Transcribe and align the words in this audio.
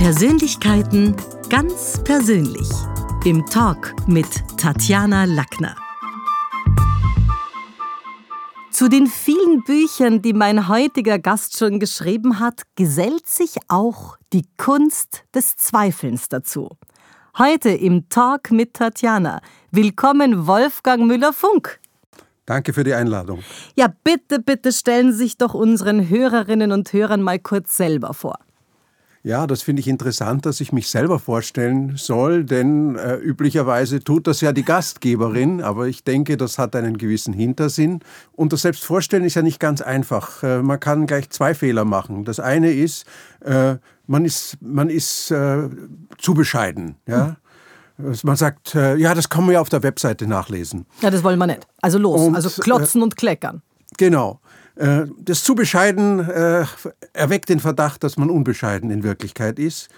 Persönlichkeiten 0.00 1.14
ganz 1.50 2.02
persönlich. 2.02 2.70
Im 3.26 3.44
Talk 3.44 3.94
mit 4.08 4.28
Tatjana 4.56 5.24
Lackner. 5.24 5.76
Zu 8.70 8.88
den 8.88 9.06
vielen 9.06 9.62
Büchern, 9.62 10.22
die 10.22 10.32
mein 10.32 10.68
heutiger 10.68 11.18
Gast 11.18 11.58
schon 11.58 11.78
geschrieben 11.78 12.40
hat, 12.40 12.62
gesellt 12.76 13.26
sich 13.26 13.56
auch 13.68 14.16
die 14.32 14.46
Kunst 14.56 15.24
des 15.34 15.56
Zweifelns 15.56 16.30
dazu. 16.30 16.70
Heute 17.36 17.68
im 17.68 18.08
Talk 18.08 18.52
mit 18.52 18.72
Tatjana. 18.72 19.42
Willkommen 19.70 20.46
Wolfgang 20.46 21.06
Müller-Funk. 21.08 21.78
Danke 22.46 22.72
für 22.72 22.84
die 22.84 22.94
Einladung. 22.94 23.40
Ja, 23.74 23.92
bitte, 24.02 24.38
bitte 24.38 24.72
stellen 24.72 25.12
Sie 25.12 25.18
sich 25.18 25.36
doch 25.36 25.52
unseren 25.52 26.08
Hörerinnen 26.08 26.72
und 26.72 26.90
Hörern 26.90 27.20
mal 27.20 27.38
kurz 27.38 27.76
selber 27.76 28.14
vor. 28.14 28.38
Ja, 29.22 29.46
das 29.46 29.60
finde 29.60 29.80
ich 29.80 29.88
interessant, 29.88 30.46
dass 30.46 30.62
ich 30.62 30.72
mich 30.72 30.88
selber 30.88 31.18
vorstellen 31.18 31.96
soll, 31.96 32.44
denn 32.44 32.96
äh, 32.96 33.16
üblicherweise 33.16 34.02
tut 34.02 34.26
das 34.26 34.40
ja 34.40 34.52
die 34.52 34.64
Gastgeberin, 34.64 35.60
aber 35.60 35.88
ich 35.88 36.04
denke, 36.04 36.38
das 36.38 36.56
hat 36.56 36.74
einen 36.74 36.96
gewissen 36.96 37.34
Hintersinn. 37.34 38.00
Und 38.32 38.54
das 38.54 38.62
Selbstvorstellen 38.62 39.26
ist 39.26 39.34
ja 39.34 39.42
nicht 39.42 39.60
ganz 39.60 39.82
einfach. 39.82 40.42
Äh, 40.42 40.62
man 40.62 40.80
kann 40.80 41.06
gleich 41.06 41.28
zwei 41.28 41.52
Fehler 41.52 41.84
machen. 41.84 42.24
Das 42.24 42.40
eine 42.40 42.72
ist, 42.72 43.04
äh, 43.44 43.76
man 44.06 44.24
ist, 44.24 44.56
man 44.62 44.88
ist 44.88 45.30
äh, 45.30 45.68
zu 46.16 46.32
bescheiden. 46.32 46.96
Ja? 47.06 47.36
Hm. 47.98 48.16
Man 48.22 48.36
sagt, 48.36 48.74
äh, 48.74 48.96
ja, 48.96 49.14
das 49.14 49.28
kann 49.28 49.44
man 49.44 49.52
ja 49.52 49.60
auf 49.60 49.68
der 49.68 49.82
Webseite 49.82 50.26
nachlesen. 50.26 50.86
Ja, 51.02 51.10
das 51.10 51.22
wollen 51.22 51.38
wir 51.38 51.46
nicht. 51.46 51.66
Also 51.82 51.98
los, 51.98 52.22
und, 52.22 52.34
also 52.34 52.48
klotzen 52.62 53.02
und 53.02 53.16
kleckern. 53.16 53.60
Genau. 53.98 54.40
Äh, 54.80 55.06
das 55.18 55.44
zu 55.44 55.54
bescheiden 55.54 56.20
äh, 56.20 56.64
erweckt 57.12 57.50
den 57.50 57.60
Verdacht, 57.60 58.02
dass 58.02 58.16
man 58.16 58.30
unbescheiden 58.30 58.90
in 58.90 59.02
Wirklichkeit 59.02 59.58
ist. 59.58 59.90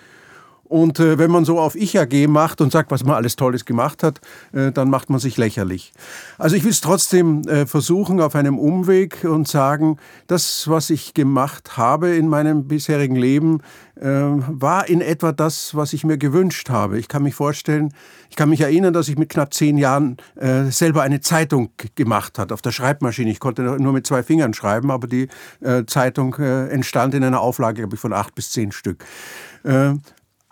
Und 0.72 1.00
äh, 1.00 1.18
wenn 1.18 1.30
man 1.30 1.44
so 1.44 1.60
auf 1.60 1.74
Ich 1.74 1.98
AG 1.98 2.28
macht 2.28 2.62
und 2.62 2.72
sagt, 2.72 2.90
was 2.90 3.04
man 3.04 3.14
alles 3.14 3.36
Tolles 3.36 3.66
gemacht 3.66 4.02
hat, 4.02 4.22
äh, 4.54 4.72
dann 4.72 4.88
macht 4.88 5.10
man 5.10 5.20
sich 5.20 5.36
lächerlich. 5.36 5.92
Also 6.38 6.56
ich 6.56 6.64
will 6.64 6.70
es 6.70 6.80
trotzdem 6.80 7.42
äh, 7.42 7.66
versuchen 7.66 8.22
auf 8.22 8.34
einem 8.34 8.58
Umweg 8.58 9.22
und 9.24 9.46
sagen, 9.46 9.98
das, 10.28 10.68
was 10.68 10.88
ich 10.88 11.12
gemacht 11.12 11.76
habe 11.76 12.16
in 12.16 12.26
meinem 12.26 12.68
bisherigen 12.68 13.16
Leben, 13.16 13.60
äh, 13.96 14.06
war 14.06 14.88
in 14.88 15.02
etwa 15.02 15.32
das, 15.32 15.74
was 15.74 15.92
ich 15.92 16.04
mir 16.04 16.16
gewünscht 16.16 16.70
habe. 16.70 16.98
Ich 16.98 17.08
kann 17.08 17.22
mich 17.22 17.34
vorstellen, 17.34 17.92
ich 18.30 18.36
kann 18.36 18.48
mich 18.48 18.62
erinnern, 18.62 18.94
dass 18.94 19.08
ich 19.08 19.18
mit 19.18 19.28
knapp 19.28 19.52
zehn 19.52 19.76
Jahren 19.76 20.16
äh, 20.36 20.70
selber 20.70 21.02
eine 21.02 21.20
Zeitung 21.20 21.68
gemacht 21.96 22.38
hat 22.38 22.50
auf 22.50 22.62
der 22.62 22.72
Schreibmaschine. 22.72 23.30
Ich 23.30 23.40
konnte 23.40 23.60
nur 23.60 23.92
mit 23.92 24.06
zwei 24.06 24.22
Fingern 24.22 24.54
schreiben, 24.54 24.90
aber 24.90 25.06
die 25.06 25.28
äh, 25.60 25.84
Zeitung 25.84 26.34
entstand 26.36 27.12
in 27.12 27.22
einer 27.24 27.42
Auflage, 27.42 27.82
glaube 27.82 27.96
ich, 27.96 28.00
von 28.00 28.14
acht 28.14 28.34
bis 28.34 28.52
zehn 28.52 28.72
Stück. 28.72 29.04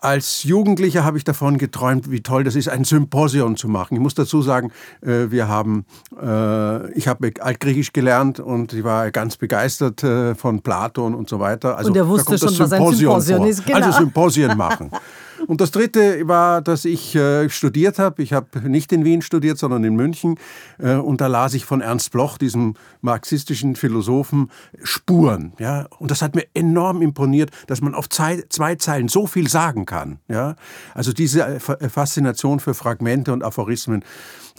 Als 0.03 0.45
Jugendlicher 0.45 1.05
habe 1.05 1.19
ich 1.19 1.25
davon 1.25 1.59
geträumt, 1.59 2.11
wie 2.11 2.23
toll 2.23 2.43
das 2.45 2.55
ist, 2.55 2.69
ein 2.69 2.85
Symposion 2.85 3.57
zu 3.57 3.69
machen. 3.69 3.95
Ich 3.95 4.01
muss 4.01 4.15
dazu 4.15 4.41
sagen, 4.41 4.73
äh, 5.03 5.31
wir 5.31 5.49
haben, 5.49 5.85
äh, 6.21 6.91
ich 6.93 7.07
habe 7.07 7.31
Altgriechisch 7.39 7.93
gelernt 7.93 8.41
und 8.41 8.73
ich 8.73 8.83
war 8.83 9.11
ganz 9.11 9.37
begeistert 9.37 10.03
äh, 10.03 10.35
von 10.35 10.63
Platon 10.63 11.15
und 11.15 11.29
so 11.29 11.39
weiter. 11.39 11.77
Also, 11.77 11.91
und 11.91 11.97
er 11.97 12.09
wusste 12.09 12.39
schon, 12.39 12.59
was 12.59 12.73
ein 12.73 12.81
Symposion 12.81 13.37
vor. 13.37 13.47
ist. 13.47 13.67
Genau. 13.67 13.77
Also 13.77 13.99
Symposien 13.99 14.57
machen. 14.57 14.91
Und 15.47 15.61
das 15.61 15.71
Dritte 15.71 16.27
war, 16.29 16.63
dass 16.63 16.85
ich 16.85 17.15
äh, 17.15 17.49
studiert 17.49 17.99
habe. 17.99 18.23
Ich 18.23 18.33
habe 18.33 18.69
nicht 18.69 18.93
in 18.93 19.05
Wien 19.05 19.23
studiert, 19.23 19.59
sondern 19.59 19.85
in 19.85 19.95
München. 19.95 20.39
Äh, 20.79 20.95
und 20.95 21.21
da 21.21 21.27
las 21.27 21.55
ich 21.55 21.65
von 21.65 21.81
Ernst 21.81 22.13
Bloch, 22.13 22.39
diesem 22.39 22.75
marxistischen 23.01 23.77
Philosophen, 23.77 24.51
Spuren. 24.83 25.53
Ja? 25.59 25.87
Und 25.99 26.11
das 26.11 26.23
hat 26.23 26.35
mir 26.35 26.47
enorm 26.55 27.03
imponiert, 27.03 27.51
dass 27.67 27.81
man 27.81 27.95
auf 27.95 28.09
zwei, 28.09 28.43
zwei 28.49 28.75
Zeilen 28.77 29.09
so 29.09 29.27
viel 29.27 29.49
sagen 29.49 29.87
kann. 29.87 30.19
Ja? 30.29 30.57
Also 30.95 31.13
diese 31.13 31.61
Faszination 31.61 32.61
für 32.61 32.75
Fragmente 32.75 33.33
und 33.33 33.43
Aphorismen. 33.43 34.05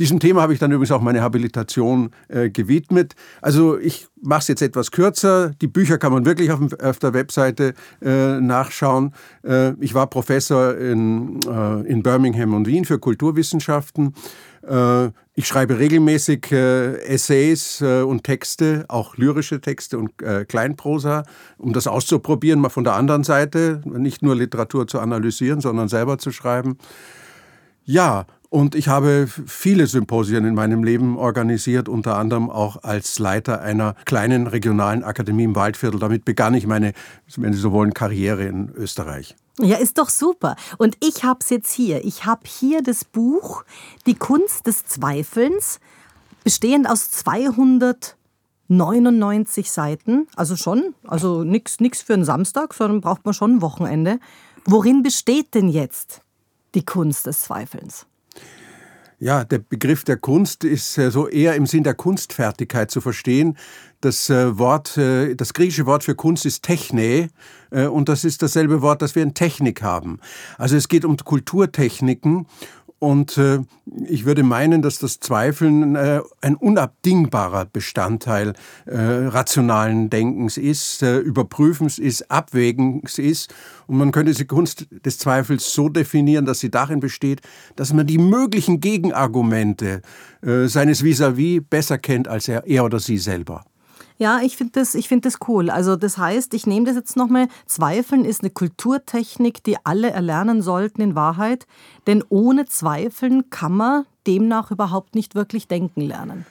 Diesem 0.02 0.20
Thema 0.20 0.42
habe 0.42 0.52
ich 0.52 0.58
dann 0.58 0.72
übrigens 0.72 0.90
auch 0.90 1.02
meine 1.02 1.22
Habilitation 1.22 2.10
äh, 2.28 2.50
gewidmet. 2.50 3.14
Also 3.40 3.78
ich 3.78 4.08
mache 4.20 4.40
es 4.40 4.48
jetzt 4.48 4.64
etwas 4.64 4.90
kürzer. 4.90 5.52
Die 5.62 5.68
Bücher 5.68 6.00
kann 6.00 6.12
man 6.12 6.26
wirklich 6.26 6.50
auf, 6.52 6.60
auf 6.82 6.98
der 6.98 7.14
Webseite 7.14 7.76
äh, 8.02 8.40
nachschauen. 8.40 9.14
Äh, 9.44 9.74
ich 9.80 9.94
war 9.94 10.08
Professor 10.08 10.76
in, 10.76 11.40
äh, 11.48 11.82
in 11.88 12.02
Birmingham 12.02 12.56
und 12.56 12.66
Wien 12.66 12.86
für 12.86 12.98
Kulturwissenschaften. 12.98 14.16
Äh, 14.68 15.10
ich 15.36 15.46
schreibe 15.46 15.78
regelmäßig 15.78 16.52
äh, 16.52 16.96
Essays 17.04 17.84
und 17.84 18.24
Texte, 18.24 18.86
auch 18.88 19.18
lyrische 19.18 19.62
Texte 19.62 20.00
und 20.00 20.18
Kleinprosa, 20.18 21.26
um 21.60 21.74
das 21.74 21.86
auszuprobieren, 21.86 22.60
mal 22.60 22.70
von 22.70 22.86
der 22.86 22.96
anderen 22.96 23.24
Seite, 23.24 23.84
nicht 23.86 24.24
nur 24.24 24.36
Literatur 24.36 24.88
zu 24.88 25.00
analysieren, 25.00 25.62
sondern 25.62 25.90
selber 25.90 26.18
zu 26.18 26.32
schreiben. 26.32 26.80
Ja, 27.84 28.26
und 28.52 28.76
ich 28.76 28.88
habe 28.90 29.28
viele 29.28 29.88
Symposien 29.88 30.44
in 30.44 30.56
meinem 30.56 30.84
Leben 30.84 31.18
organisiert, 31.18 31.88
unter 31.88 32.18
anderem 32.18 32.50
auch 32.50 32.84
als 32.84 33.18
Leiter 33.18 33.62
einer 33.62 33.96
kleinen 34.04 34.46
regionalen 34.46 35.06
Akademie 35.06 35.46
im 35.46 35.56
Waldviertel. 35.56 36.02
Damit 36.02 36.26
begann 36.26 36.54
ich 36.54 36.68
meine, 36.68 36.92
wenn 37.38 37.54
Sie 37.54 37.60
so 37.60 37.72
wollen, 37.72 37.94
Karriere 37.94 38.44
in 38.44 38.70
Österreich. 38.76 39.38
Ja, 39.58 39.78
ist 39.78 39.98
doch 39.98 40.10
super. 40.10 40.58
Und 40.78 40.98
ich 41.00 41.24
habe 41.24 41.40
es 41.42 41.50
jetzt 41.50 41.72
hier. 41.72 42.04
Ich 42.04 42.26
habe 42.26 42.42
hier 42.46 42.84
das 42.84 43.06
Buch 43.06 43.64
Die 44.06 44.16
Kunst 44.16 44.68
des 44.68 44.86
Zweifelns, 44.86 45.80
bestehend 46.44 46.90
aus 46.90 47.10
299 47.10 49.72
Seiten. 49.72 50.28
Also 50.36 50.58
schon, 50.58 50.94
also 51.08 51.46
nichts 51.46 51.78
für 52.02 52.16
einen 52.16 52.26
Samstag, 52.26 52.74
sondern 52.74 53.00
braucht 53.00 53.24
man 53.24 53.34
schon 53.34 53.56
ein 53.56 53.62
Wochenende. 53.62 54.20
Worin 54.66 55.04
besteht 55.04 55.54
denn 55.54 55.70
jetzt 55.70 56.20
die 56.76 56.84
Kunst 56.84 57.28
des 57.28 57.44
Zweifelns? 57.44 58.08
Ja, 59.24 59.44
der 59.44 59.60
Begriff 59.60 60.04
der 60.04 60.18
Kunst 60.18 60.64
ist 60.64 60.98
äh, 60.98 61.12
so 61.12 61.28
eher 61.28 61.54
im 61.54 61.68
Sinn 61.68 61.84
der 61.84 61.94
Kunstfertigkeit 61.94 62.90
zu 62.90 63.02
verstehen. 63.02 63.56
Das 64.02 64.32
äh, 64.32 64.58
Wort, 64.58 64.98
äh, 64.98 65.36
das 65.36 65.54
griechische 65.54 65.86
Wort 65.86 66.04
für 66.04 66.16
Kunst 66.16 66.48
ist 66.48 66.64
Techne 66.64 67.30
und 67.70 68.10
das 68.10 68.26
ist 68.26 68.42
dasselbe 68.42 68.82
Wort, 68.82 69.02
das 69.02 69.16
wir 69.16 69.24
in 69.24 69.34
Technik 69.34 69.82
haben. 69.82 70.20
Also 70.58 70.76
es 70.76 70.90
geht 70.90 71.06
um 71.06 71.16
Kulturtechniken 71.16 72.46
und 73.02 73.36
äh, 73.40 73.62
ich 74.06 74.26
würde 74.26 74.44
meinen, 74.44 74.84
dass 74.84 75.00
das 75.00 75.20
Zweifeln 75.20 75.96
äh, 75.96 76.22
ein 76.42 76.56
unabdingbarer 76.56 77.66
Bestandteil 77.66 78.54
äh, 78.86 78.96
rationalen 78.96 80.12
Denkens 80.12 80.56
ist, 80.58 81.02
äh, 81.02 81.18
Überprüfens 81.18 81.98
ist, 81.98 82.30
Abwägens 82.30 83.18
ist. 83.18 83.52
Und 83.88 83.98
man 83.98 84.12
könnte 84.12 84.36
die 84.36 84.46
Kunst 84.46 84.86
des 85.04 85.18
Zweifels 85.18 85.74
so 85.74 85.90
definieren, 85.90 86.46
dass 86.46 86.60
sie 86.60 86.70
darin 86.70 87.00
besteht, 87.00 87.42
dass 87.76 87.92
man 87.92 88.06
die 88.06 88.20
möglichen 88.20 88.82
Gegenargumente 88.82 90.04
äh, 90.44 90.68
seines 90.68 91.04
Vis-à-vis 91.04 91.60
-vis 91.60 91.66
besser 91.68 91.98
kennt 91.98 92.28
als 92.28 92.48
er, 92.48 92.68
er 92.68 92.86
oder 92.86 93.00
sie 93.00 93.18
selber. 93.18 93.66
Ja, 94.22 94.40
ich 94.44 94.56
finde 94.56 94.74
das, 94.74 94.92
find 94.92 95.26
das 95.26 95.40
cool. 95.48 95.72
Also 95.72 95.96
das 95.96 96.20
heißt, 96.20 96.54
ich 96.54 96.68
nehme 96.68 96.86
das 96.86 96.94
jetzt 96.96 97.18
nochmal, 97.18 97.48
Zweifeln 97.66 98.24
ist 98.24 98.42
eine 98.42 98.52
Kulturtechnik, 98.52 99.64
die 99.64 99.78
alle 99.84 100.12
erlernen 100.12 100.62
sollten 100.62 101.02
in 101.02 101.16
Wahrheit. 101.16 101.66
Denn 102.06 102.24
ohne 102.30 102.68
Zweifeln 102.68 103.50
kann 103.50 103.72
man 103.72 104.06
demnach 104.28 104.70
überhaupt 104.70 105.16
nicht 105.16 105.34
wirklich 105.34 105.68
denken 105.68 106.02
lernen. 106.02 106.46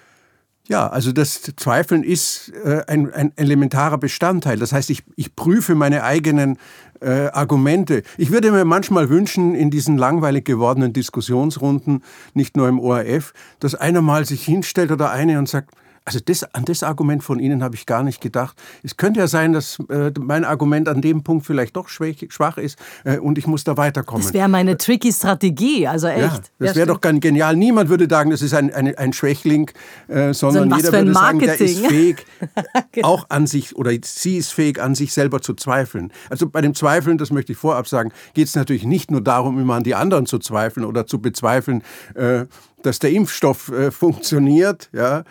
Ja, 0.67 0.89
also 0.89 1.13
das 1.13 1.43
Zweifeln 1.43 2.03
ist 2.03 2.53
äh, 2.65 2.83
ein, 2.89 3.15
ein, 3.15 3.33
elementarer 3.37 3.99
Bestandteil. 3.99 4.59
Das 4.59 4.73
heißt, 4.73 4.91
ich, 4.91 5.05
ich 5.15 5.37
prüfe 5.37 5.77
meine 5.77 6.03
eigenen 6.03 6.59
äh, 7.01 7.29
Argumente. 7.29 8.03
Ich 8.19 8.33
würde 8.33 8.51
mir 8.51 8.65
manchmal 8.65 9.11
wünschen, 9.11 9.55
in 9.55 9.71
diesen 9.71 9.97
langweilig 9.97 10.45
gewordenen 10.45 10.93
Diskussionsrunden, 10.93 12.03
nicht 12.35 12.57
nur 12.57 12.69
im 12.69 12.81
ORF, 12.81 13.33
dass 13.61 13.77
einer 13.77 14.03
mal 14.03 14.25
sich 14.25 14.45
hinstellt 14.45 14.91
oder 14.91 15.13
eine 15.13 15.39
und 15.39 15.49
sagt, 15.49 15.71
also 16.10 16.19
das, 16.25 16.43
an 16.54 16.65
das 16.65 16.82
Argument 16.82 17.22
von 17.22 17.38
Ihnen 17.38 17.62
habe 17.62 17.76
ich 17.76 17.87
gar 17.87 18.03
nicht 18.03 18.21
gedacht. 18.21 18.56
Es 18.82 18.97
könnte 18.97 19.21
ja 19.21 19.28
sein, 19.28 19.53
dass 19.53 19.78
äh, 19.88 20.10
mein 20.19 20.44
Argument 20.44 20.88
an 20.88 21.00
dem 21.00 21.22
Punkt 21.22 21.47
vielleicht 21.47 21.76
doch 21.76 21.88
schwach, 21.88 22.16
schwach 22.31 22.59
ist 22.59 22.81
äh, 23.04 23.18
und 23.18 23.39
ich 23.39 23.47
muss 23.47 23.62
da 23.62 23.77
weiterkommen. 23.77 24.24
Das 24.24 24.34
wäre 24.34 24.48
meine 24.48 24.77
tricky 24.77 25.12
Strategie, 25.12 25.86
also 25.86 26.09
echt. 26.09 26.21
Ja, 26.21 26.41
das 26.59 26.74
wäre 26.74 26.89
doch 26.89 27.01
ganz 27.01 27.21
genial. 27.21 27.54
Niemand 27.54 27.91
würde 27.91 28.09
sagen, 28.10 28.30
das 28.30 28.42
ist 28.42 28.54
ein, 28.54 28.74
ein, 28.74 28.92
ein 28.98 29.12
Schwächling, 29.12 29.71
äh, 30.09 30.34
sondern 30.34 30.68
so 30.71 30.77
jeder 30.77 30.92
würde 30.92 31.15
sagen, 31.15 31.39
der 31.39 31.60
ist 31.60 31.86
fähig, 31.86 32.27
genau. 32.92 33.06
auch 33.06 33.27
an 33.28 33.47
sich 33.47 33.77
oder 33.77 33.92
sie 34.03 34.36
ist 34.36 34.53
fähig, 34.53 34.83
an 34.83 34.97
sich 34.97 35.13
selber 35.13 35.41
zu 35.41 35.54
zweifeln. 35.54 36.13
Also 36.28 36.48
bei 36.48 36.60
dem 36.60 36.74
Zweifeln, 36.74 37.18
das 37.18 37.30
möchte 37.30 37.53
ich 37.53 37.59
vorab 37.59 37.86
sagen, 37.86 38.10
geht 38.34 38.48
es 38.48 38.56
natürlich 38.56 38.84
nicht 38.84 39.13
nur 39.13 39.21
darum, 39.21 39.60
immer 39.60 39.74
an 39.74 39.84
die 39.84 39.95
anderen 39.95 40.27
zu 40.27 40.41
zweifeln 40.41 40.84
oder 40.84 41.06
zu 41.06 41.21
bezweifeln, 41.21 41.84
äh, 42.15 42.47
dass 42.83 42.98
der 42.98 43.13
Impfstoff 43.13 43.71
äh, 43.71 43.92
funktioniert, 43.92 44.89
ja 44.92 45.22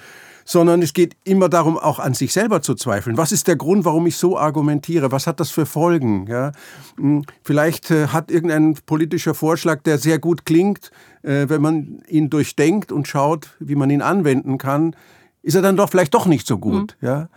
sondern 0.49 0.81
es 0.81 0.93
geht 0.93 1.15
immer 1.25 1.47
darum, 1.47 1.77
auch 1.77 1.99
an 1.99 2.15
sich 2.15 2.33
selber 2.33 2.63
zu 2.63 2.73
zweifeln. 2.73 3.17
Was 3.17 3.31
ist 3.31 3.47
der 3.47 3.55
Grund, 3.55 3.85
warum 3.85 4.07
ich 4.07 4.17
so 4.17 4.35
argumentiere? 4.35 5.11
Was 5.11 5.27
hat 5.27 5.39
das 5.39 5.51
für 5.51 5.67
Folgen? 5.67 6.25
Ja? 6.25 6.53
Hm, 6.97 7.23
vielleicht 7.43 7.91
äh, 7.91 8.07
hat 8.07 8.31
irgendein 8.31 8.75
politischer 8.87 9.35
Vorschlag, 9.35 9.83
der 9.83 9.99
sehr 9.99 10.17
gut 10.17 10.47
klingt, 10.47 10.89
äh, 11.21 11.47
wenn 11.49 11.61
man 11.61 12.01
ihn 12.07 12.31
durchdenkt 12.31 12.91
und 12.91 13.07
schaut, 13.07 13.55
wie 13.59 13.75
man 13.75 13.91
ihn 13.91 14.01
anwenden 14.01 14.57
kann, 14.57 14.95
ist 15.43 15.53
er 15.53 15.61
dann 15.61 15.77
doch 15.77 15.91
vielleicht 15.91 16.15
doch 16.15 16.25
nicht 16.25 16.47
so 16.47 16.57
gut. 16.57 16.97
Mhm. 16.99 17.07
Ja? 17.07 17.29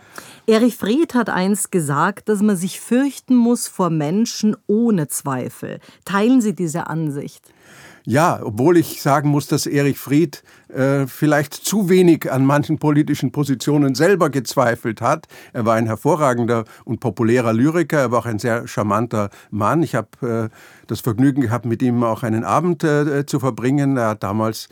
Erich 0.47 0.77
Fried 0.77 1.15
hat 1.15 1.29
einst 1.29 1.71
gesagt, 1.71 2.31
dass 2.31 2.41
man 2.41 2.57
sich 2.57 2.81
fürchten 2.81 3.37
muss 3.37 3.69
vor 3.69 3.91
Menschen 3.91 4.57
ohne 4.67 5.09
Zweifel. 5.09 5.81
Teilen 6.07 6.41
Sie 6.41 6.55
diese 6.55 6.87
Ansicht? 6.87 7.53
Ja, 8.05 8.41
obwohl 8.43 8.79
ich 8.79 9.01
sagen 9.01 9.29
muss, 9.29 9.47
dass 9.47 9.67
Erich 9.67 9.97
Fried 9.97 10.43
äh, 10.69 11.07
vielleicht 11.07 11.55
zu 11.55 11.89
wenig 11.89 12.33
an 12.33 12.45
manchen 12.45 12.79
politischen 12.79 13.31
Positionen 13.31 13.95
selber 13.95 14.29
gezweifelt 14.29 15.01
hat. 15.01 15.29
Er 15.53 15.67
war 15.67 15.75
ein 15.77 15.87
hervorragender 15.87 16.65
und 16.85 16.99
populärer 16.99 17.53
Lyriker, 17.53 18.01
er 18.01 18.11
war 18.11 18.21
auch 18.21 18.27
ein 18.27 18.41
sehr 18.41 18.67
charmanter 18.67 19.31
Mann. 19.51 19.85
Ich 19.85 19.95
habe 19.95 20.51
äh, 20.51 20.57
das 20.89 21.01
Vergnügen 21.01 21.43
gehabt, 21.43 21.65
mit 21.65 21.81
ihm 21.81 22.03
auch 22.03 22.25
einen 22.25 22.43
Abend 22.43 22.83
äh, 22.83 23.25
zu 23.25 23.39
verbringen. 23.39 23.97
Er 23.97 24.09
hat 24.09 24.25
damals 24.25 24.69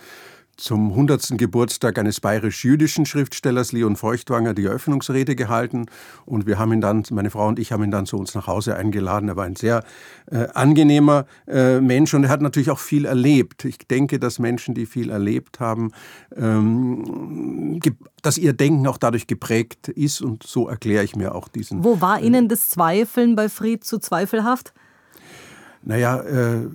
zum 0.61 0.91
100. 0.91 1.39
Geburtstag 1.39 1.99
eines 1.99 2.21
bayerisch-jüdischen 2.21 3.07
Schriftstellers, 3.07 3.73
Leon 3.73 3.97
Feuchtwanger, 3.97 4.55
die 4.55 4.65
Eröffnungsrede 4.67 5.35
gehalten. 5.35 5.87
Und 6.27 6.47
wir 6.47 6.59
haben 6.59 6.73
ihn 6.73 6.81
dann, 6.81 7.03
meine 7.11 7.31
Frau 7.31 7.49
und 7.49 7.59
ich 7.59 7.73
haben 7.73 7.83
ihn 7.83 7.91
dann 7.91 8.07
zu 8.07 8.17
uns 8.17 8.35
nach 8.35 8.47
Hause 8.47 8.77
eingeladen. 8.77 9.29
Er 9.29 9.37
war 9.37 9.45
ein 9.45 9.57
sehr 9.57 9.83
äh, 10.31 10.47
angenehmer 10.55 11.27
äh, 11.47 11.81
Mensch 11.81 12.15
und 12.15 12.25
er 12.25 12.31
hat 12.31 12.43
natürlich 12.43 12.71
auch 12.71 12.79
viel 12.79 13.05
erlebt. 13.05 13.65
Ich 13.65 13.79
denke, 13.79 14.19
dass 14.19 14.39
Menschen, 14.39 14.75
die 14.75 14.87
viel 14.87 15.11
erlebt 15.11 15.61
haben, 15.61 15.93
ähm, 16.37 17.81
dass 18.23 18.39
ihr 18.39 18.53
Denken 18.53 18.87
auch 18.87 18.99
dadurch 18.99 19.27
geprägt 19.27 19.89
ist 19.89 20.21
und 20.21 20.43
so 20.43 20.69
erkläre 20.69 21.05
ich 21.05 21.17
mir 21.17 21.35
auch 21.35 21.49
diesen. 21.49 21.83
Wo 21.85 22.01
war 22.01 22.21
Ihnen 22.21 22.49
das 22.49 22.69
Zweifeln 22.69 23.35
bei 23.37 23.49
Fried 23.49 23.85
zu 23.85 23.99
zweifelhaft? 23.99 24.73
Naja, 25.83 26.21
äh, 26.21 26.69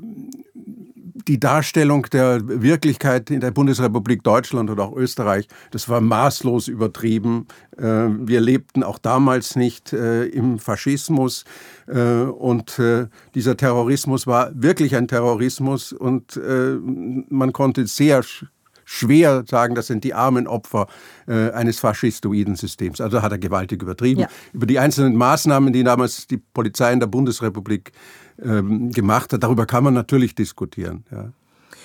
die 1.28 1.40
Darstellung 1.40 2.04
der 2.12 2.42
Wirklichkeit 2.44 3.32
in 3.32 3.40
der 3.40 3.52
Bundesrepublik 3.52 4.24
Deutschland 4.24 4.70
oder 4.70 4.86
auch 4.86 4.96
Österreich, 4.96 5.48
das 5.72 5.90
war 5.90 6.02
maßlos 6.02 6.68
übertrieben. 6.68 7.48
Äh, 7.78 7.84
wir 7.84 8.42
lebten 8.42 8.84
auch 8.84 9.00
damals 9.00 9.56
nicht 9.56 9.94
äh, 9.94 10.26
im 10.26 10.60
Faschismus 10.60 11.46
äh, 11.88 12.02
und 12.02 12.82
dieser 13.34 13.58
Terrorismus 13.58 14.28
war 14.28 14.52
wirklich 14.54 14.96
ein 14.96 15.08
Terrorismus 15.08 15.94
und 15.94 16.40
man 17.30 17.54
konnte 17.54 17.88
sehr 17.88 18.24
schwer 18.84 19.44
sagen, 19.48 19.76
das 19.76 19.88
sind 19.88 20.04
die 20.04 20.14
armen 20.14 20.48
Opfer 20.48 20.88
eines 21.28 21.80
faschistoiden 21.80 22.56
Systems. 22.56 23.02
Also 23.02 23.22
hat 23.22 23.32
er 23.32 23.38
gewaltig 23.38 23.82
übertrieben. 23.82 24.22
Ja. 24.22 24.28
Über 24.54 24.66
die 24.66 24.80
einzelnen 24.80 25.16
Maßnahmen, 25.16 25.74
die 25.74 25.84
damals 25.84 26.28
die 26.28 26.38
Polizei 26.38 26.94
in 26.94 27.00
der 27.00 27.08
Bundesrepublik 27.08 27.92
ähm, 28.42 28.92
gemacht 28.92 29.34
hat. 29.34 29.44
Darüber 29.44 29.66
kann 29.66 29.84
man 29.84 29.94
natürlich 29.94 30.36
diskutieren. 30.36 31.04
Ja. 31.12 31.32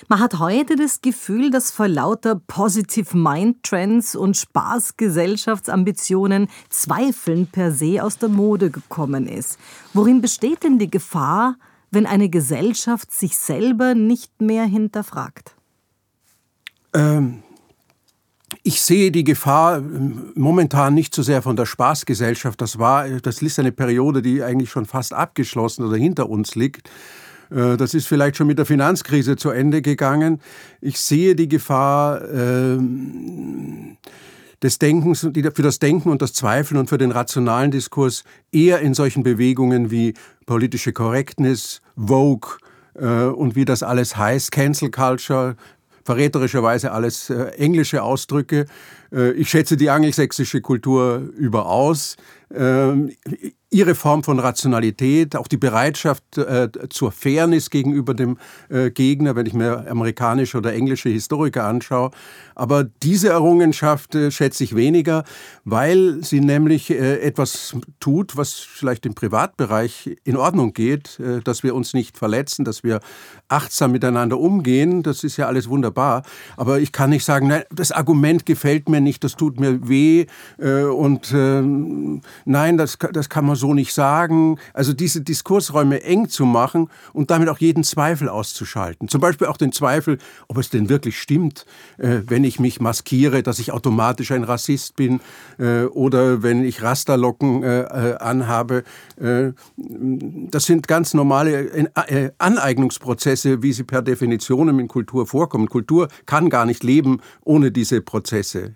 Man 0.07 0.19
hat 0.19 0.39
heute 0.39 0.75
das 0.75 1.01
Gefühl, 1.01 1.51
dass 1.51 1.69
vor 1.71 1.87
lauter 1.87 2.33
Positive 2.35 3.15
Mind 3.15 3.61
Trends 3.63 4.15
und 4.15 4.35
Spaßgesellschaftsambitionen 4.35 6.49
Zweifeln 6.69 7.45
per 7.47 7.71
se 7.71 8.03
aus 8.03 8.17
der 8.17 8.29
Mode 8.29 8.71
gekommen 8.71 9.27
ist. 9.27 9.59
Worin 9.93 10.21
besteht 10.21 10.63
denn 10.63 10.79
die 10.79 10.89
Gefahr, 10.89 11.57
wenn 11.91 12.07
eine 12.07 12.29
Gesellschaft 12.29 13.11
sich 13.11 13.37
selber 13.37 13.93
nicht 13.93 14.41
mehr 14.41 14.65
hinterfragt? 14.65 15.55
Ähm, 16.93 17.43
ich 18.63 18.81
sehe 18.81 19.11
die 19.11 19.23
Gefahr 19.23 19.77
ähm, 19.77 20.31
momentan 20.35 20.93
nicht 20.93 21.15
so 21.15 21.23
sehr 21.23 21.41
von 21.41 21.55
der 21.55 21.65
Spaßgesellschaft. 21.65 22.61
Das 22.61 22.77
war, 22.79 23.07
das 23.07 23.41
ist 23.41 23.59
eine 23.59 23.71
Periode, 23.71 24.21
die 24.21 24.43
eigentlich 24.43 24.69
schon 24.69 24.85
fast 24.85 25.13
abgeschlossen 25.13 25.85
oder 25.85 25.97
hinter 25.97 26.29
uns 26.29 26.55
liegt. 26.55 26.89
Äh, 27.49 27.77
das 27.77 27.93
ist 27.93 28.07
vielleicht 28.07 28.37
schon 28.37 28.47
mit 28.47 28.57
der 28.57 28.65
Finanzkrise 28.65 29.35
zu 29.35 29.49
Ende 29.49 29.81
gegangen. 29.81 30.41
Ich 30.79 30.99
sehe 30.99 31.35
die 31.35 31.47
Gefahr 31.47 32.21
ähm, 32.31 33.97
des 34.61 34.77
Denkens, 34.77 35.21
für 35.21 35.63
das 35.63 35.79
Denken 35.79 36.09
und 36.09 36.21
das 36.21 36.33
Zweifeln 36.33 36.79
und 36.79 36.87
für 36.87 36.99
den 36.99 37.11
rationalen 37.11 37.71
Diskurs 37.71 38.23
eher 38.51 38.79
in 38.79 38.93
solchen 38.93 39.23
Bewegungen 39.23 39.89
wie 39.89 40.13
politische 40.45 40.93
Correctness, 40.93 41.81
Vogue, 41.95 42.57
äh, 42.95 43.05
und 43.05 43.55
wie 43.55 43.65
das 43.65 43.83
alles 43.83 44.17
heißt, 44.17 44.51
Cancel 44.51 44.91
Culture, 44.91 45.55
verräterischerweise 46.11 46.91
alles 46.91 47.29
äh, 47.29 47.51
englische 47.57 48.03
Ausdrücke. 48.03 48.65
Äh, 49.13 49.31
ich 49.31 49.49
schätze 49.49 49.77
die 49.77 49.89
angelsächsische 49.89 50.59
Kultur 50.59 51.29
überaus. 51.37 52.17
Ähm, 52.53 53.13
ihre 53.71 53.95
Form 53.95 54.21
von 54.23 54.37
Rationalität, 54.37 55.35
auch 55.37 55.47
die 55.47 55.57
Bereitschaft 55.57 56.37
äh, 56.37 56.67
zur 56.89 57.13
Fairness 57.13 57.69
gegenüber 57.69 58.13
dem 58.13 58.37
äh, 58.69 58.91
Gegner, 58.91 59.37
wenn 59.37 59.45
ich 59.45 59.53
mir 59.53 59.89
amerikanische 59.89 60.57
oder 60.57 60.73
englische 60.73 61.07
Historiker 61.07 61.63
anschaue. 61.63 62.11
Aber 62.53 62.83
diese 62.83 63.29
Errungenschaft 63.29 64.13
äh, 64.13 64.29
schätze 64.29 64.65
ich 64.65 64.75
weniger, 64.75 65.23
weil 65.63 66.21
sie 66.21 66.41
nämlich 66.41 66.91
äh, 66.91 67.21
etwas 67.21 67.77
tut, 68.01 68.35
was 68.35 68.55
vielleicht 68.55 69.05
im 69.05 69.15
Privatbereich 69.15 70.17
in 70.25 70.35
Ordnung 70.35 70.73
geht, 70.73 71.17
äh, 71.21 71.39
dass 71.39 71.63
wir 71.63 71.73
uns 71.73 71.93
nicht 71.93 72.17
verletzen, 72.17 72.65
dass 72.65 72.83
wir 72.83 72.99
achtsam 73.47 73.93
miteinander 73.93 74.37
umgehen. 74.37 75.01
Das 75.01 75.23
ist 75.23 75.37
ja 75.37 75.47
alles 75.47 75.69
wunderbar. 75.69 76.23
Aber 76.57 76.79
ich 76.79 76.91
kann 76.91 77.09
nicht 77.09 77.23
sagen, 77.23 77.47
nein, 77.47 77.63
das 77.71 77.93
Argument 77.93 78.45
gefällt 78.45 78.89
mir 78.89 78.99
nicht, 78.99 79.23
das 79.23 79.37
tut 79.37 79.61
mir 79.61 79.87
weh 79.87 80.25
äh, 80.57 80.83
und 80.83 81.31
ähm, 81.33 82.21
nein, 82.43 82.77
das, 82.77 82.97
das 83.13 83.29
kann 83.29 83.45
man 83.45 83.60
so 83.61 83.73
nicht 83.73 83.93
sagen. 83.93 84.57
Also 84.73 84.91
diese 84.91 85.21
Diskursräume 85.21 86.03
eng 86.03 86.27
zu 86.27 86.45
machen 86.45 86.89
und 87.13 87.31
damit 87.31 87.47
auch 87.47 87.59
jeden 87.59 87.85
Zweifel 87.85 88.27
auszuschalten. 88.27 89.07
Zum 89.07 89.21
Beispiel 89.21 89.47
auch 89.47 89.55
den 89.55 89.71
Zweifel, 89.71 90.17
ob 90.49 90.57
es 90.57 90.69
denn 90.69 90.89
wirklich 90.89 91.21
stimmt, 91.21 91.65
äh, 91.97 92.19
wenn 92.27 92.43
ich 92.43 92.59
mich 92.59 92.81
maskiere, 92.81 93.43
dass 93.43 93.59
ich 93.59 93.71
automatisch 93.71 94.31
ein 94.31 94.43
Rassist 94.43 94.97
bin 94.97 95.21
äh, 95.57 95.83
oder 95.83 96.43
wenn 96.43 96.65
ich 96.65 96.81
Rasterlocken 96.81 97.63
äh, 97.63 98.15
anhabe. 98.19 98.83
Das 99.77 100.65
sind 100.65 100.87
ganz 100.87 101.13
normale 101.13 101.91
Aneignungsprozesse, 102.39 103.61
wie 103.61 103.71
sie 103.71 103.83
per 103.83 104.01
Definition 104.01 104.79
in 104.79 104.87
Kultur 104.87 105.27
vorkommen. 105.27 105.69
Kultur 105.69 106.07
kann 106.25 106.49
gar 106.49 106.65
nicht 106.65 106.83
leben 106.83 107.19
ohne 107.43 107.71
diese 107.71 108.01
Prozesse. 108.01 108.73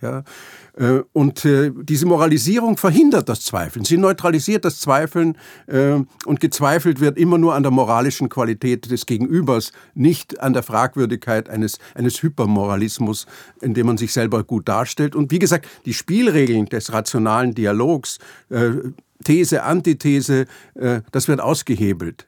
Und 1.13 1.43
diese 1.43 2.05
Moralisierung 2.05 2.77
verhindert 2.77 3.27
das 3.29 3.41
Zweifeln. 3.41 3.85
Sie 3.85 3.97
neutralisiert 3.97 4.65
das 4.65 4.74
Zweifeln 4.79 5.37
äh, 5.67 5.99
und 6.25 6.39
gezweifelt 6.39 6.99
wird 6.99 7.17
immer 7.17 7.37
nur 7.37 7.55
an 7.55 7.63
der 7.63 7.71
moralischen 7.71 8.29
Qualität 8.29 8.89
des 8.89 9.05
Gegenübers, 9.05 9.71
nicht 9.93 10.39
an 10.41 10.53
der 10.53 10.63
Fragwürdigkeit 10.63 11.49
eines, 11.49 11.79
eines 11.93 12.21
Hypermoralismus, 12.21 13.25
in 13.61 13.73
dem 13.73 13.87
man 13.87 13.97
sich 13.97 14.13
selber 14.13 14.43
gut 14.43 14.67
darstellt. 14.67 15.15
Und 15.15 15.31
wie 15.31 15.39
gesagt, 15.39 15.67
die 15.85 15.93
Spielregeln 15.93 16.65
des 16.65 16.91
rationalen 16.93 17.53
Dialogs 17.53 18.19
These, 19.23 19.63
Antithese, 19.63 20.45
äh, 20.75 21.01
das 21.11 21.27
wird 21.27 21.39
ausgehebelt. 21.39 22.27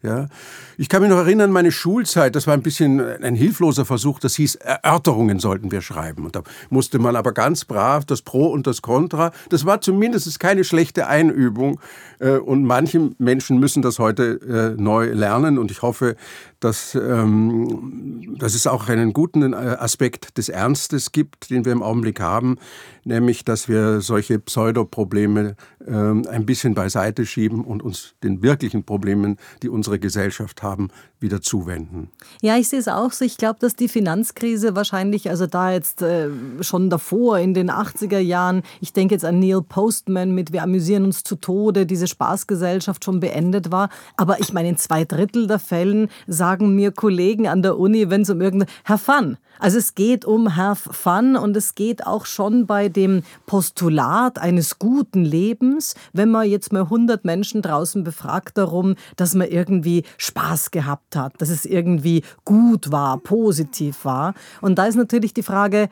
Ich 0.77 0.89
kann 0.89 1.01
mich 1.01 1.09
noch 1.09 1.17
erinnern, 1.17 1.51
meine 1.51 1.71
Schulzeit, 1.71 2.35
das 2.35 2.47
war 2.47 2.53
ein 2.53 2.61
bisschen 2.61 2.99
ein 2.99 3.35
hilfloser 3.35 3.85
Versuch, 3.85 4.19
das 4.19 4.35
hieß, 4.35 4.55
Erörterungen 4.55 5.39
sollten 5.39 5.71
wir 5.71 5.81
schreiben. 5.81 6.25
Und 6.25 6.35
da 6.35 6.43
musste 6.69 6.99
man 6.99 7.15
aber 7.15 7.33
ganz 7.33 7.65
brav 7.65 8.05
das 8.05 8.21
Pro 8.21 8.47
und 8.47 8.67
das 8.67 8.81
Contra, 8.81 9.31
das 9.49 9.65
war 9.65 9.81
zumindest 9.81 10.39
keine 10.39 10.63
schlechte 10.63 11.07
Einübung. 11.07 11.79
Äh, 12.19 12.37
und 12.37 12.63
manche 12.63 13.11
Menschen 13.17 13.59
müssen 13.59 13.81
das 13.81 13.99
heute 13.99 14.75
äh, 14.77 14.81
neu 14.81 15.11
lernen. 15.11 15.57
Und 15.57 15.71
ich 15.71 15.81
hoffe, 15.81 16.15
dass, 16.59 16.95
ähm, 16.95 18.35
dass 18.39 18.53
es 18.55 18.67
auch 18.67 18.89
einen 18.89 19.13
guten 19.13 19.53
Aspekt 19.53 20.37
des 20.37 20.49
Ernstes 20.49 21.11
gibt, 21.11 21.49
den 21.49 21.65
wir 21.65 21.71
im 21.71 21.83
Augenblick 21.83 22.19
haben, 22.19 22.57
nämlich 23.03 23.45
dass 23.45 23.67
wir 23.67 24.01
solche 24.01 24.39
Pseudoprobleme 24.39 25.55
ähm, 25.87 26.25
ein 26.29 26.45
bisschen 26.45 26.73
beiseite 26.73 27.25
schieben 27.25 27.63
und 27.63 27.81
uns 27.81 28.15
den 28.23 28.41
wirklichen 28.43 28.83
Problemen, 28.83 29.37
die 29.63 29.69
unsere 29.69 29.99
Gesellschaft 29.99 30.61
haben, 30.63 30.89
wieder 31.19 31.41
zuwenden. 31.41 32.09
Ja, 32.41 32.57
ich 32.57 32.69
sehe 32.69 32.79
es 32.79 32.87
auch 32.87 33.11
so. 33.11 33.25
Ich 33.25 33.37
glaube, 33.37 33.57
dass 33.59 33.75
die 33.75 33.87
Finanzkrise 33.87 34.75
wahrscheinlich, 34.75 35.29
also 35.29 35.47
da 35.47 35.71
jetzt 35.71 36.01
äh, 36.01 36.29
schon 36.61 36.89
davor 36.89 37.39
in 37.39 37.53
den 37.53 37.71
80er 37.71 38.19
Jahren, 38.19 38.61
ich 38.81 38.93
denke 38.93 39.15
jetzt 39.15 39.25
an 39.25 39.39
Neil 39.39 39.61
Postman 39.61 40.35
mit 40.35 40.51
Wir 40.51 40.63
amüsieren 40.63 41.05
uns 41.05 41.23
zu 41.23 41.35
Tode, 41.35 41.85
diese 41.85 42.07
Spaßgesellschaft 42.07 43.03
schon 43.03 43.19
beendet 43.19 43.71
war. 43.71 43.89
Aber 44.15 44.39
ich 44.39 44.53
meine, 44.53 44.69
in 44.69 44.77
zwei 44.77 45.05
Drittel 45.05 45.47
der 45.47 45.59
Fällen 45.59 46.09
sagen 46.47 46.75
mir 46.75 46.93
Kollegen 46.93 47.45
an 47.45 47.61
der 47.61 47.77
Uni, 47.77 48.09
wenn 48.09 48.21
es 48.21 48.29
um 48.29 48.39
irgendeine, 48.39 48.71
Herr 48.85 48.97
Fun, 48.97 49.35
also 49.59 49.77
es 49.77 49.95
geht 49.95 50.23
um 50.23 50.55
Have 50.55 50.93
Fun 50.93 51.35
und 51.35 51.57
es 51.57 51.75
geht 51.75 52.07
auch 52.07 52.25
schon 52.25 52.65
bei 52.65 52.87
dem 52.87 53.23
Postulat 53.45 54.39
eines 54.39 54.79
guten 54.79 55.25
Lebens, 55.25 55.95
wenn 56.13 56.31
man 56.31 56.47
jetzt 56.47 56.71
mal 56.71 56.83
100 56.83 57.25
Menschen 57.25 57.61
draußen 57.61 58.05
befragt 58.05 58.57
darum, 58.57 58.95
dass 59.17 59.35
man 59.35 59.49
irgendwie 59.49 60.03
Spaß 60.17 60.71
gehabt 60.71 61.17
hat, 61.17 61.33
dass 61.39 61.49
es 61.49 61.65
irgendwie 61.65 62.23
gut 62.45 62.93
war, 62.93 63.17
positiv 63.17 64.05
war. 64.05 64.33
Und 64.61 64.77
da 64.77 64.85
ist 64.85 64.95
natürlich 64.95 65.33
die 65.33 65.43
Frage, 65.43 65.89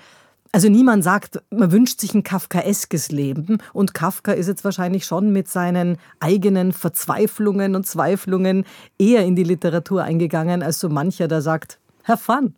also 0.56 0.70
niemand 0.70 1.04
sagt, 1.04 1.44
man 1.50 1.74
wünscht 1.74 2.00
sich 2.00 2.14
ein 2.14 2.24
kafkaeskes 2.24 3.12
Leben 3.12 3.58
und 3.74 3.94
Kafka 3.94 4.32
ist 4.32 4.48
jetzt 4.48 4.64
wahrscheinlich 4.64 5.04
schon 5.04 5.34
mit 5.34 5.50
seinen 5.50 5.98
eigenen 6.22 6.72
Verzweiflungen 6.72 7.76
und 7.76 7.86
Zweiflungen 7.86 8.64
eher 8.98 9.26
in 9.26 9.36
die 9.36 9.44
Literatur 9.44 10.06
eingegangen 10.06 10.64
als 10.64 10.80
so 10.80 10.88
mancher, 10.88 11.28
der 11.28 11.42
sagt, 11.42 11.78
Have 12.06 12.24
fun. 12.24 12.56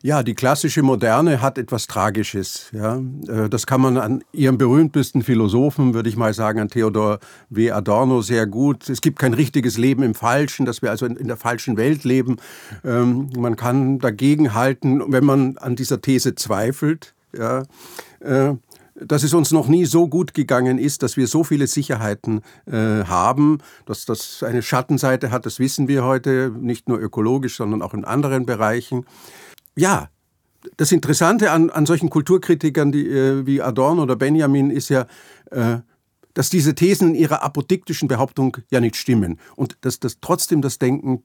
Ja, 0.00 0.22
die 0.22 0.34
klassische 0.34 0.82
Moderne 0.82 1.42
hat 1.42 1.58
etwas 1.58 1.88
Tragisches. 1.88 2.70
Ja. 2.72 3.00
Äh, 3.26 3.48
das 3.48 3.66
kann 3.66 3.80
man 3.80 3.96
an 3.96 4.22
ihrem 4.32 4.56
berühmtesten 4.56 5.22
Philosophen, 5.22 5.92
würde 5.92 6.08
ich 6.08 6.16
mal 6.16 6.32
sagen, 6.34 6.60
an 6.60 6.68
Theodor 6.68 7.18
W. 7.50 7.72
Adorno 7.72 8.22
sehr 8.22 8.46
gut. 8.46 8.88
Es 8.88 9.00
gibt 9.00 9.18
kein 9.18 9.34
richtiges 9.34 9.76
Leben 9.76 10.02
im 10.04 10.14
Falschen, 10.14 10.66
dass 10.66 10.82
wir 10.82 10.90
also 10.90 11.06
in 11.06 11.26
der 11.26 11.36
falschen 11.36 11.76
Welt 11.76 12.04
leben. 12.04 12.36
Ähm, 12.84 13.30
man 13.36 13.56
kann 13.56 13.98
dagegen 13.98 14.54
halten, 14.54 15.02
wenn 15.12 15.24
man 15.24 15.58
an 15.58 15.74
dieser 15.74 16.00
These 16.00 16.36
zweifelt. 16.36 17.14
Ja 17.36 17.64
äh, 18.20 18.54
dass 19.00 19.22
es 19.22 19.32
uns 19.32 19.52
noch 19.52 19.68
nie 19.68 19.84
so 19.84 20.08
gut 20.08 20.34
gegangen 20.34 20.76
ist, 20.78 21.04
dass 21.04 21.16
wir 21.16 21.28
so 21.28 21.44
viele 21.44 21.68
Sicherheiten 21.68 22.40
äh, 22.66 23.04
haben, 23.04 23.58
dass 23.86 24.04
das 24.04 24.42
eine 24.42 24.60
Schattenseite 24.60 25.30
hat, 25.30 25.46
das 25.46 25.58
wissen 25.60 25.86
wir 25.86 26.04
heute, 26.04 26.52
nicht 26.58 26.88
nur 26.88 26.98
ökologisch, 26.98 27.56
sondern 27.56 27.82
auch 27.82 27.94
in 27.94 28.04
anderen 28.04 28.44
Bereichen 28.44 29.06
ja, 29.78 30.10
das 30.76 30.92
Interessante 30.92 31.50
an, 31.50 31.70
an 31.70 31.86
solchen 31.86 32.10
Kulturkritikern 32.10 32.92
die, 32.92 33.06
äh, 33.06 33.46
wie 33.46 33.62
Adorno 33.62 34.02
oder 34.02 34.16
Benjamin 34.16 34.70
ist 34.70 34.88
ja, 34.88 35.06
äh, 35.50 35.78
dass 36.34 36.50
diese 36.50 36.74
Thesen 36.74 37.10
in 37.10 37.14
ihrer 37.14 37.42
apodiktischen 37.42 38.08
Behauptung 38.08 38.56
ja 38.70 38.80
nicht 38.80 38.96
stimmen 38.96 39.38
und 39.56 39.78
dass, 39.80 40.00
dass 40.00 40.20
trotzdem 40.20 40.60
das 40.60 40.78
Denken 40.78 41.22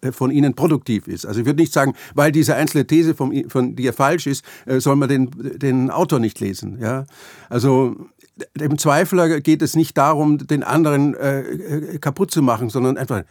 äh, 0.00 0.12
von 0.12 0.30
ihnen 0.30 0.54
produktiv 0.54 1.08
ist. 1.08 1.24
Also 1.24 1.40
ich 1.40 1.46
würde 1.46 1.60
nicht 1.60 1.72
sagen, 1.72 1.94
weil 2.14 2.32
diese 2.32 2.56
einzelne 2.56 2.86
These 2.86 3.14
von, 3.14 3.48
von 3.48 3.76
dir 3.76 3.92
falsch 3.92 4.26
ist, 4.26 4.44
äh, 4.66 4.80
soll 4.80 4.96
man 4.96 5.08
den, 5.08 5.30
den 5.58 5.90
Autor 5.90 6.18
nicht 6.18 6.40
lesen. 6.40 6.78
Ja? 6.80 7.06
Also 7.48 7.96
dem 8.56 8.78
Zweifler 8.78 9.40
geht 9.40 9.62
es 9.62 9.76
nicht 9.76 9.96
darum, 9.96 10.38
den 10.38 10.64
anderen 10.64 11.14
äh, 11.14 11.40
äh 11.40 11.98
kaputt 11.98 12.32
zu 12.32 12.42
machen, 12.42 12.70
sondern 12.70 12.98
einfach, 12.98 13.22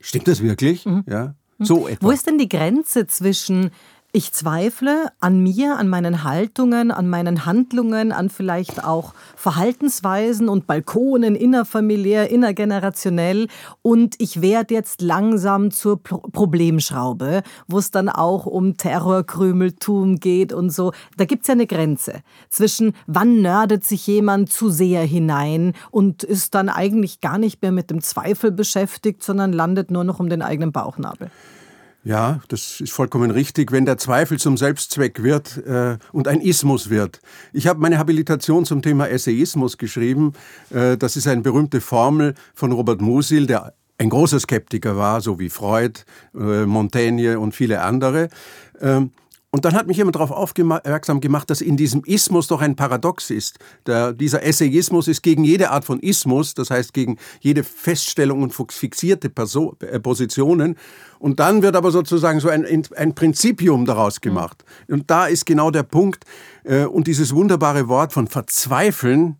stimmt 0.00 0.26
das 0.26 0.42
wirklich? 0.42 0.84
Mhm. 0.84 1.04
Ja? 1.06 1.34
So 1.60 1.86
etwa. 1.86 2.06
Wo 2.06 2.10
ist 2.10 2.26
denn 2.26 2.38
die 2.38 2.48
Grenze 2.48 3.06
zwischen 3.06 3.70
ich 4.12 4.32
zweifle 4.32 5.12
an 5.20 5.40
mir, 5.40 5.76
an 5.78 5.88
meinen 5.88 6.24
Haltungen, 6.24 6.90
an 6.90 7.08
meinen 7.08 7.46
Handlungen, 7.46 8.10
an 8.10 8.28
vielleicht 8.28 8.84
auch 8.84 9.14
Verhaltensweisen 9.36 10.48
und 10.48 10.66
Balkonen 10.66 11.36
innerfamiliär, 11.36 12.28
innergenerationell 12.28 13.46
und 13.82 14.16
ich 14.18 14.42
werde 14.42 14.74
jetzt 14.74 15.00
langsam 15.00 15.70
zur 15.70 16.02
Problemschraube, 16.02 17.42
wo 17.68 17.78
es 17.78 17.92
dann 17.92 18.08
auch 18.08 18.46
um 18.46 18.76
Terrorkrümeltum 18.76 20.16
geht 20.16 20.52
und 20.52 20.70
so. 20.70 20.92
Da 21.16 21.24
gibt 21.24 21.42
es 21.42 21.48
ja 21.48 21.54
eine 21.54 21.68
Grenze 21.68 22.22
zwischen, 22.48 22.94
wann 23.06 23.42
nerdet 23.42 23.84
sich 23.84 24.06
jemand 24.08 24.50
zu 24.50 24.70
sehr 24.70 25.02
hinein 25.02 25.72
und 25.92 26.24
ist 26.24 26.56
dann 26.56 26.68
eigentlich 26.68 27.20
gar 27.20 27.38
nicht 27.38 27.62
mehr 27.62 27.72
mit 27.72 27.90
dem 27.90 28.00
Zweifel 28.00 28.50
beschäftigt, 28.50 29.22
sondern 29.22 29.52
landet 29.52 29.92
nur 29.92 30.02
noch 30.02 30.18
um 30.18 30.28
den 30.28 30.42
eigenen 30.42 30.72
Bauchnabel. 30.72 31.30
Ja, 32.02 32.40
das 32.48 32.80
ist 32.80 32.92
vollkommen 32.92 33.30
richtig, 33.30 33.72
wenn 33.72 33.84
der 33.84 33.98
Zweifel 33.98 34.38
zum 34.38 34.56
Selbstzweck 34.56 35.22
wird 35.22 35.58
äh, 35.66 35.98
und 36.12 36.28
ein 36.28 36.40
Ismus 36.40 36.88
wird. 36.88 37.20
Ich 37.52 37.66
habe 37.66 37.80
meine 37.80 37.98
Habilitation 37.98 38.64
zum 38.64 38.80
Thema 38.80 39.08
Essayismus 39.08 39.76
geschrieben. 39.76 40.32
Äh, 40.70 40.96
das 40.96 41.16
ist 41.16 41.26
eine 41.26 41.42
berühmte 41.42 41.82
Formel 41.82 42.34
von 42.54 42.72
Robert 42.72 43.02
Musil, 43.02 43.46
der 43.46 43.74
ein 43.98 44.08
großer 44.08 44.40
Skeptiker 44.40 44.96
war, 44.96 45.20
so 45.20 45.38
wie 45.38 45.50
Freud, 45.50 46.00
äh, 46.34 46.64
Montaigne 46.64 47.38
und 47.38 47.54
viele 47.54 47.82
andere. 47.82 48.30
Ähm, 48.80 49.12
und 49.52 49.64
dann 49.64 49.74
hat 49.74 49.88
mich 49.88 49.96
jemand 49.96 50.14
darauf 50.14 50.30
aufmerksam 50.30 51.20
gemacht, 51.20 51.50
dass 51.50 51.60
in 51.60 51.76
diesem 51.76 52.04
Ismus 52.04 52.46
doch 52.46 52.60
ein 52.60 52.76
Paradox 52.76 53.30
ist. 53.30 53.58
Der, 53.84 54.12
dieser 54.12 54.44
Essayismus 54.44 55.08
ist 55.08 55.22
gegen 55.22 55.42
jede 55.42 55.70
Art 55.70 55.84
von 55.84 55.98
Ismus, 55.98 56.54
das 56.54 56.70
heißt 56.70 56.94
gegen 56.94 57.16
jede 57.40 57.64
Feststellung 57.64 58.44
und 58.44 58.54
fixierte 58.54 59.28
Person, 59.28 59.76
äh, 59.80 59.98
Positionen. 59.98 60.76
Und 61.18 61.40
dann 61.40 61.62
wird 61.62 61.74
aber 61.74 61.90
sozusagen 61.90 62.38
so 62.38 62.48
ein, 62.48 62.64
ein 62.94 63.14
Prinzipium 63.16 63.86
daraus 63.86 64.20
gemacht. 64.20 64.64
Und 64.88 65.10
da 65.10 65.26
ist 65.26 65.46
genau 65.46 65.72
der 65.72 65.82
Punkt. 65.82 66.24
Äh, 66.62 66.84
und 66.84 67.08
dieses 67.08 67.34
wunderbare 67.34 67.88
Wort 67.88 68.12
von 68.12 68.28
verzweifeln, 68.28 69.36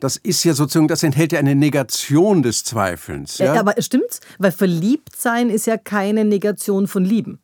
das 0.00 0.16
ist 0.16 0.42
ja 0.42 0.54
sozusagen, 0.54 0.88
das 0.88 1.04
enthält 1.04 1.30
ja 1.30 1.38
eine 1.38 1.54
Negation 1.54 2.42
des 2.42 2.64
Zweifelns. 2.64 3.38
Ja? 3.38 3.54
ja 3.54 3.60
aber 3.60 3.80
stimmt's? 3.80 4.18
Weil 4.40 4.50
verliebt 4.50 5.14
sein 5.16 5.50
ist 5.50 5.68
ja 5.68 5.76
keine 5.76 6.24
Negation 6.24 6.88
von 6.88 7.04
Lieben. 7.04 7.38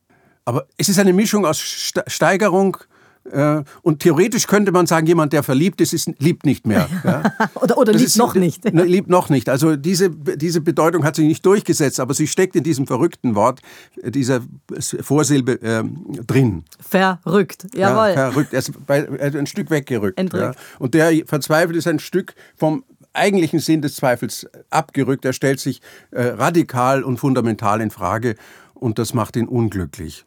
Aber 0.49 0.67
es 0.79 0.89
ist 0.89 0.99
eine 0.99 1.13
Mischung 1.13 1.45
aus 1.45 1.59
Steigerung 2.07 2.79
äh, 3.31 3.63
und 3.83 4.01
theoretisch 4.01 4.47
könnte 4.47 4.73
man 4.73 4.87
sagen, 4.87 5.07
jemand, 5.07 5.35
der 5.35 5.43
verliebt 5.43 5.79
ist, 5.83 5.93
ist 5.93 6.11
liebt 6.19 6.47
nicht 6.47 6.67
mehr. 6.67 6.89
Ja? 7.05 7.23
oder 7.57 7.77
oder 7.77 7.93
liebt 7.93 8.07
ist, 8.07 8.17
noch 8.17 8.35
nicht. 8.35 8.65
Ne, 8.65 8.85
liebt 8.85 9.11
noch 9.11 9.29
nicht. 9.29 9.51
Also 9.51 9.77
diese, 9.77 10.09
diese 10.09 10.63
Bedeutung 10.63 11.05
hat 11.05 11.17
sich 11.17 11.27
nicht 11.27 11.45
durchgesetzt, 11.45 12.01
aber 12.01 12.15
sie 12.15 12.27
steckt 12.27 12.57
in 12.57 12.65
diesem 12.65 12.87
verrückten 12.87 13.35
Wort, 13.35 13.61
äh, 14.03 14.11
dieser 14.11 14.41
Vorsilbe 15.01 15.61
äh, 15.61 15.85
drin. 16.27 16.65
Verrückt, 16.81 17.67
jawohl. 17.75 18.15
Ja, 18.17 18.31
verrückt. 18.31 18.55
Er 18.55 19.19
er 19.19 19.29
ist 19.29 19.37
ein 19.37 19.47
Stück 19.47 19.69
weggerückt. 19.69 20.33
Ja? 20.33 20.53
Und 20.79 20.95
der 20.95 21.13
verzweifelt 21.27 21.77
ist 21.77 21.87
ein 21.87 21.99
Stück 21.99 22.35
vom 22.57 22.85
eigentlichen 23.13 23.59
Sinn 23.59 23.83
des 23.83 23.97
Zweifels 23.97 24.47
abgerückt. 24.71 25.27
Er 25.27 25.35
stellt 25.35 25.61
sich 25.61 25.83
äh, 26.11 26.23
radikal 26.23 27.03
und 27.03 27.19
fundamental 27.19 27.83
in 27.83 27.91
Frage 27.91 28.35
und 28.73 28.99
das 28.99 29.13
macht 29.13 29.37
ihn 29.37 29.47
unglücklich. 29.47 30.25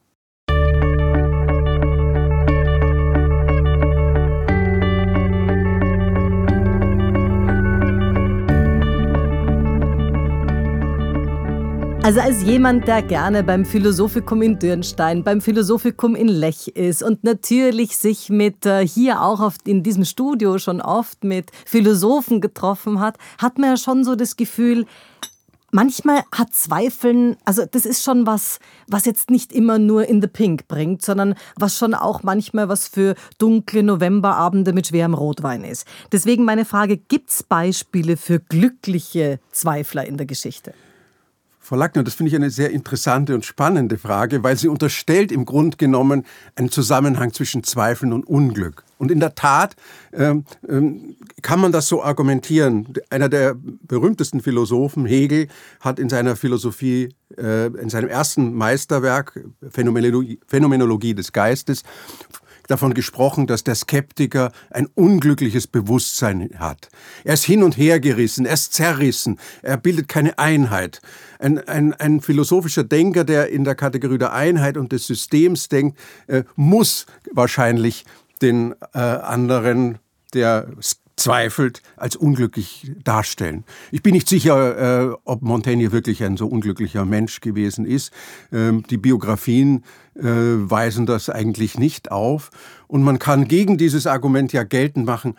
Also 12.03 12.19
als 12.19 12.41
jemand, 12.41 12.87
der 12.87 13.03
gerne 13.03 13.43
beim 13.43 13.63
Philosophikum 13.63 14.41
in 14.41 14.57
Dürnstein, 14.57 15.23
beim 15.23 15.39
Philosophikum 15.39 16.15
in 16.15 16.27
Lech 16.29 16.69
ist 16.69 17.03
und 17.03 17.23
natürlich 17.23 17.95
sich 17.95 18.29
mit 18.29 18.65
äh, 18.65 18.85
hier 18.87 19.21
auch 19.21 19.39
oft 19.39 19.67
in 19.67 19.83
diesem 19.83 20.03
Studio 20.03 20.57
schon 20.57 20.81
oft 20.81 21.23
mit 21.23 21.51
Philosophen 21.63 22.41
getroffen 22.41 22.99
hat, 22.99 23.17
hat 23.37 23.59
man 23.59 23.69
ja 23.69 23.77
schon 23.77 24.03
so 24.03 24.15
das 24.15 24.35
Gefühl, 24.35 24.87
manchmal 25.69 26.23
hat 26.35 26.55
Zweifeln, 26.55 27.37
also 27.45 27.65
das 27.69 27.85
ist 27.85 28.03
schon 28.03 28.25
was, 28.25 28.57
was 28.87 29.05
jetzt 29.05 29.29
nicht 29.29 29.53
immer 29.53 29.77
nur 29.77 30.07
in 30.07 30.23
the 30.23 30.27
pink 30.27 30.67
bringt, 30.67 31.03
sondern 31.03 31.35
was 31.55 31.77
schon 31.77 31.93
auch 31.93 32.23
manchmal 32.23 32.67
was 32.67 32.87
für 32.87 33.13
dunkle 33.37 33.83
Novemberabende 33.83 34.73
mit 34.73 34.87
schwerem 34.87 35.13
Rotwein 35.13 35.63
ist. 35.63 35.85
Deswegen 36.11 36.45
meine 36.45 36.65
Frage, 36.65 36.97
gibt 36.97 37.29
es 37.29 37.43
Beispiele 37.43 38.17
für 38.17 38.39
glückliche 38.39 39.39
Zweifler 39.51 40.07
in 40.07 40.17
der 40.17 40.25
Geschichte? 40.25 40.73
Frau 41.71 41.77
Lackner, 41.77 42.03
das 42.03 42.15
finde 42.15 42.27
ich 42.27 42.35
eine 42.35 42.49
sehr 42.49 42.71
interessante 42.71 43.33
und 43.33 43.45
spannende 43.45 43.97
Frage, 43.97 44.43
weil 44.43 44.57
sie 44.57 44.67
unterstellt 44.67 45.31
im 45.31 45.45
Grunde 45.45 45.77
genommen 45.77 46.25
einen 46.57 46.69
Zusammenhang 46.69 47.31
zwischen 47.31 47.63
Zweifeln 47.63 48.11
und 48.11 48.27
Unglück. 48.27 48.83
Und 48.97 49.09
in 49.09 49.21
der 49.21 49.35
Tat 49.35 49.77
ähm, 50.11 50.43
ähm, 50.67 51.15
kann 51.41 51.61
man 51.61 51.71
das 51.71 51.87
so 51.87 52.03
argumentieren. 52.03 52.91
Einer 53.09 53.29
der 53.29 53.55
berühmtesten 53.55 54.41
Philosophen, 54.41 55.05
Hegel, 55.05 55.47
hat 55.79 55.97
in 55.97 56.09
seiner 56.09 56.35
Philosophie, 56.35 57.15
äh, 57.37 57.67
in 57.67 57.87
seinem 57.87 58.09
ersten 58.09 58.53
Meisterwerk, 58.53 59.39
Phänomenologie, 59.69 60.41
Phänomenologie 60.47 61.13
des 61.13 61.31
Geistes, 61.31 61.83
davon 62.67 62.93
gesprochen, 62.93 63.47
dass 63.47 63.63
der 63.63 63.75
Skeptiker 63.75 64.51
ein 64.69 64.87
unglückliches 64.95 65.67
Bewusstsein 65.67 66.49
hat. 66.57 66.89
Er 67.23 67.33
ist 67.33 67.45
hin 67.45 67.63
und 67.63 67.77
her 67.77 67.99
gerissen, 67.99 68.45
er 68.45 68.53
ist 68.53 68.73
zerrissen, 68.73 69.39
er 69.61 69.77
bildet 69.77 70.07
keine 70.07 70.37
Einheit. 70.39 71.01
Ein, 71.39 71.59
ein, 71.67 71.93
ein 71.93 72.21
philosophischer 72.21 72.83
Denker, 72.83 73.23
der 73.23 73.49
in 73.49 73.63
der 73.63 73.75
Kategorie 73.75 74.17
der 74.17 74.33
Einheit 74.33 74.77
und 74.77 74.91
des 74.91 75.07
Systems 75.07 75.69
denkt, 75.69 75.97
äh, 76.27 76.43
muss 76.55 77.05
wahrscheinlich 77.31 78.05
den 78.41 78.73
äh, 78.93 78.99
anderen, 78.99 79.99
der 80.33 80.67
zweifelt, 81.15 81.81
als 81.97 82.15
unglücklich 82.15 82.91
darstellen. 83.03 83.63
Ich 83.91 84.01
bin 84.01 84.13
nicht 84.13 84.27
sicher, 84.27 85.11
äh, 85.11 85.15
ob 85.25 85.41
Montaigne 85.41 85.91
wirklich 85.91 86.23
ein 86.23 86.37
so 86.37 86.47
unglücklicher 86.47 87.05
Mensch 87.05 87.41
gewesen 87.41 87.85
ist. 87.85 88.11
Ähm, 88.51 88.83
die 88.89 88.97
Biografien 88.97 89.83
äh, 90.15 90.23
weisen 90.23 91.05
das 91.05 91.29
eigentlich 91.29 91.77
nicht 91.77 92.11
auf. 92.11 92.49
Und 92.87 93.03
man 93.03 93.19
kann 93.19 93.47
gegen 93.47 93.77
dieses 93.77 94.07
Argument 94.07 94.53
ja 94.53 94.63
geltend 94.63 95.05
machen, 95.05 95.35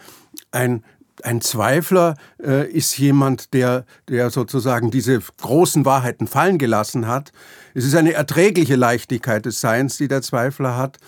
ein 0.51 0.83
ein 1.23 1.41
Zweifler 1.41 2.17
äh, 2.43 2.69
ist 2.69 2.97
jemand, 2.99 3.53
der, 3.55 3.85
der 4.09 4.31
sozusagen 4.31 4.91
diese 4.91 5.21
großen 5.41 5.85
Wahrheiten 5.85 6.27
fallen 6.27 6.59
gelassen 6.59 7.07
hat. 7.07 7.33
Es 7.75 7.85
ist 7.85 7.95
eine 7.95 8.13
erträgliche 8.13 8.77
Leichtigkeit 8.77 9.45
des 9.47 9.61
Seins, 9.61 9.99
die 9.99 10.09
der 10.09 10.23
Zweifler 10.23 10.77
hat. 10.77 10.99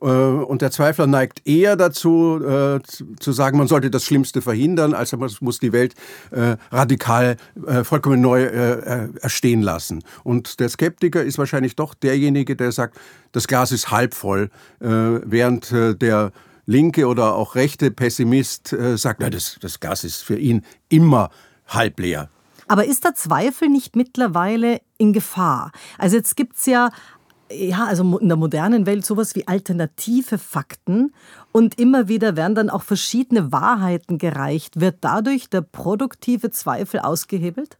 Äh, 0.00 0.06
und 0.06 0.62
der 0.62 0.70
Zweifler 0.70 1.06
neigt 1.06 1.46
eher 1.46 1.76
dazu, 1.76 2.40
äh, 2.42 2.80
zu 2.82 3.32
sagen, 3.32 3.58
man 3.58 3.68
sollte 3.68 3.90
das 3.90 4.04
Schlimmste 4.04 4.42
verhindern, 4.42 4.94
als 4.94 5.12
man 5.12 5.30
muss 5.40 5.58
die 5.58 5.72
Welt 5.72 5.94
äh, 6.30 6.56
radikal 6.70 7.36
vollkommen 7.84 8.20
neu 8.20 8.44
erstehen 8.44 9.62
lassen. 9.62 10.02
Und 10.24 10.60
der 10.60 10.68
Skeptiker 10.68 11.22
ist 11.22 11.38
wahrscheinlich 11.38 11.76
doch 11.76 11.94
derjenige, 11.94 12.56
der 12.56 12.72
sagt, 12.72 12.98
das 13.32 13.48
Glas 13.48 13.72
ist 13.72 13.90
halb 13.90 14.14
voll, 14.14 14.50
während 14.78 15.70
der 15.72 16.32
linke 16.66 17.06
oder 17.06 17.34
auch 17.34 17.54
rechte 17.54 17.90
Pessimist 17.90 18.74
sagt, 18.96 19.20
na, 19.20 19.30
das, 19.30 19.58
das 19.60 19.80
Glas 19.80 20.04
ist 20.04 20.22
für 20.22 20.38
ihn 20.38 20.62
immer 20.88 21.30
halb 21.66 21.98
leer. 22.00 22.28
Aber 22.68 22.84
ist 22.84 23.04
der 23.04 23.14
Zweifel 23.14 23.68
nicht 23.68 23.96
mittlerweile 23.96 24.80
in 24.98 25.12
Gefahr? 25.12 25.72
Also 25.98 26.16
jetzt 26.16 26.36
gibt 26.36 26.56
es 26.56 26.66
ja 26.66 26.90
ja, 27.50 27.84
also 27.84 28.18
in 28.18 28.28
der 28.28 28.36
modernen 28.36 28.86
Welt 28.86 29.04
sowas 29.04 29.34
wie 29.34 29.46
alternative 29.46 30.38
Fakten 30.38 31.12
und 31.52 31.78
immer 31.78 32.08
wieder 32.08 32.36
werden 32.36 32.54
dann 32.54 32.70
auch 32.70 32.82
verschiedene 32.82 33.52
Wahrheiten 33.52 34.18
gereicht. 34.18 34.80
Wird 34.80 34.96
dadurch 35.02 35.48
der 35.48 35.62
produktive 35.62 36.50
Zweifel 36.50 37.00
ausgehebelt? 37.00 37.78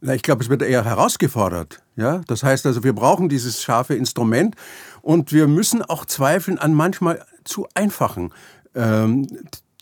Na, 0.00 0.14
ich 0.14 0.22
glaube, 0.22 0.42
es 0.42 0.50
wird 0.50 0.62
eher 0.62 0.84
herausgefordert. 0.84 1.80
Ja? 1.96 2.20
Das 2.26 2.42
heißt 2.42 2.66
also, 2.66 2.84
wir 2.84 2.92
brauchen 2.92 3.28
dieses 3.28 3.62
scharfe 3.62 3.94
Instrument 3.94 4.56
und 5.00 5.32
wir 5.32 5.46
müssen 5.46 5.82
auch 5.82 6.04
zweifeln 6.04 6.58
an 6.58 6.74
manchmal 6.74 7.24
zu 7.44 7.66
einfachen 7.74 8.32
ähm, 8.74 9.26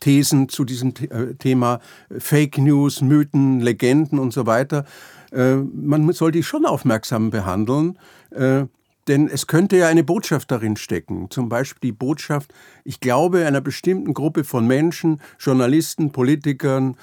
Thesen 0.00 0.48
zu 0.48 0.64
diesem 0.64 0.94
äh, 1.10 1.34
Thema 1.34 1.80
Fake 2.18 2.58
News, 2.58 3.00
Mythen, 3.00 3.60
Legenden 3.60 4.18
und 4.18 4.32
so 4.32 4.46
weiter. 4.46 4.84
Äh, 5.32 5.56
man 5.56 6.12
soll 6.12 6.32
die 6.32 6.42
schon 6.42 6.66
aufmerksam 6.66 7.30
behandeln. 7.30 7.98
Äh, 8.30 8.66
denn 9.08 9.28
es 9.28 9.46
könnte 9.46 9.76
ja 9.76 9.88
eine 9.88 10.04
Botschaft 10.04 10.50
darin 10.50 10.76
stecken. 10.76 11.28
Zum 11.30 11.48
Beispiel 11.48 11.90
die 11.90 11.92
Botschaft, 11.92 12.52
ich 12.84 13.00
glaube 13.00 13.46
einer 13.46 13.60
bestimmten 13.60 14.14
Gruppe 14.14 14.44
von 14.44 14.66
Menschen, 14.66 15.20
Journalisten, 15.38 16.12
Politikern, 16.12 16.96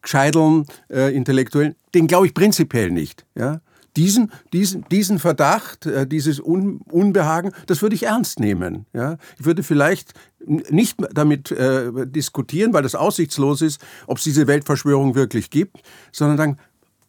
Gescheiteln, 0.00 0.66
äh, 0.90 1.14
Intellektuellen, 1.14 1.74
den 1.94 2.06
glaube 2.06 2.26
ich 2.26 2.34
prinzipiell 2.34 2.90
nicht. 2.90 3.24
Ja? 3.34 3.60
Diesen, 3.96 4.32
diesen, 4.52 4.84
diesen 4.90 5.18
Verdacht, 5.18 5.86
äh, 5.86 6.06
dieses 6.06 6.40
Un 6.40 6.80
Unbehagen, 6.90 7.52
das 7.66 7.82
würde 7.82 7.94
ich 7.94 8.04
ernst 8.04 8.40
nehmen. 8.40 8.86
Ja? 8.94 9.18
Ich 9.38 9.44
würde 9.44 9.62
vielleicht 9.62 10.14
nicht 10.44 10.98
damit 11.12 11.52
äh, 11.52 12.06
diskutieren, 12.06 12.72
weil 12.72 12.82
das 12.82 12.94
aussichtslos 12.94 13.62
ist, 13.62 13.80
ob 14.06 14.18
es 14.18 14.24
diese 14.24 14.46
Weltverschwörung 14.46 15.14
wirklich 15.14 15.50
gibt, 15.50 15.82
sondern 16.10 16.38
sagen, 16.38 16.58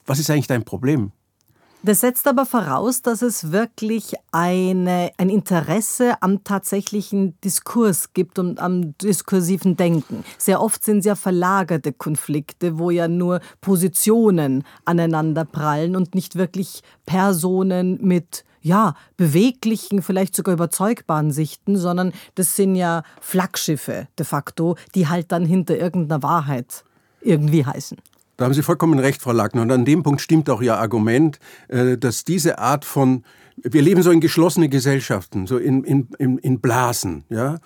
was 0.06 0.20
ist 0.20 0.30
eigentlich 0.30 0.48
dein 0.48 0.66
Problem? 0.66 1.12
Das 1.86 2.00
setzt 2.00 2.30
aber 2.30 2.46
voraus, 2.46 3.02
dass 3.02 3.22
es 3.22 3.52
wirklich 3.52 4.14
eine, 4.32 5.12
ein 5.18 5.30
Interesse 5.30 6.14
am 6.22 6.46
tatsächlichen 6.46 7.38
Diskurs 7.42 8.14
gibt 8.14 8.40
und 8.40 8.58
am 8.58 8.98
diskursiven 9.00 9.76
Denken. 9.76 10.24
Sehr 10.38 10.62
oft 10.62 10.82
sind 10.86 11.00
es 11.00 11.06
ja 11.06 11.16
verlagerte 11.16 11.92
Konflikte, 11.92 12.80
wo 12.80 12.90
ja 12.90 13.10
nur 13.10 13.42
Positionen 13.60 14.64
aneinander 14.86 15.44
prallen 15.44 15.98
und 15.98 16.16
nicht 16.16 16.38
wirklich 16.38 16.84
Personen 17.06 18.00
mit 18.02 18.46
ja, 18.62 18.96
beweglichen, 19.18 20.02
vielleicht 20.02 20.38
sogar 20.38 20.54
überzeugbaren 20.54 21.34
Sichten, 21.34 21.76
sondern 21.76 22.14
das 22.36 22.56
sind 22.56 22.76
ja 22.76 23.04
Flaggschiffe 23.20 24.08
de 24.18 24.26
facto, 24.26 24.78
die 24.96 25.10
halt 25.10 25.34
dann 25.34 25.46
hinter 25.46 25.78
irgendeiner 25.78 26.24
Wahrheit 26.24 26.86
irgendwie 27.20 27.66
heißen. 27.66 27.98
Da 28.38 28.46
haben 28.46 28.54
Sie 28.54 28.64
vollkommen 28.64 28.98
recht, 29.00 29.22
Frau 29.22 29.32
Lackner. 29.32 29.62
Und 29.62 29.72
an 29.72 29.86
dem 29.86 30.04
Punkt 30.04 30.22
stimmt 30.22 30.50
auch 30.50 30.62
Ihr 30.62 30.78
Argument, 30.78 31.40
äh, 31.68 31.98
dass 31.98 32.24
diese 32.24 32.58
Art 32.58 32.84
von, 32.86 33.24
wir 33.58 33.82
leben 33.82 34.02
so 34.02 34.12
in 34.12 34.22
geschlossene 34.22 34.70
Gesellschaften, 34.70 35.46
so 35.46 35.58
in, 35.58 35.84
in, 35.84 36.38
in, 36.40 36.60
Blasen, 36.60 37.26
ja. 37.30 37.60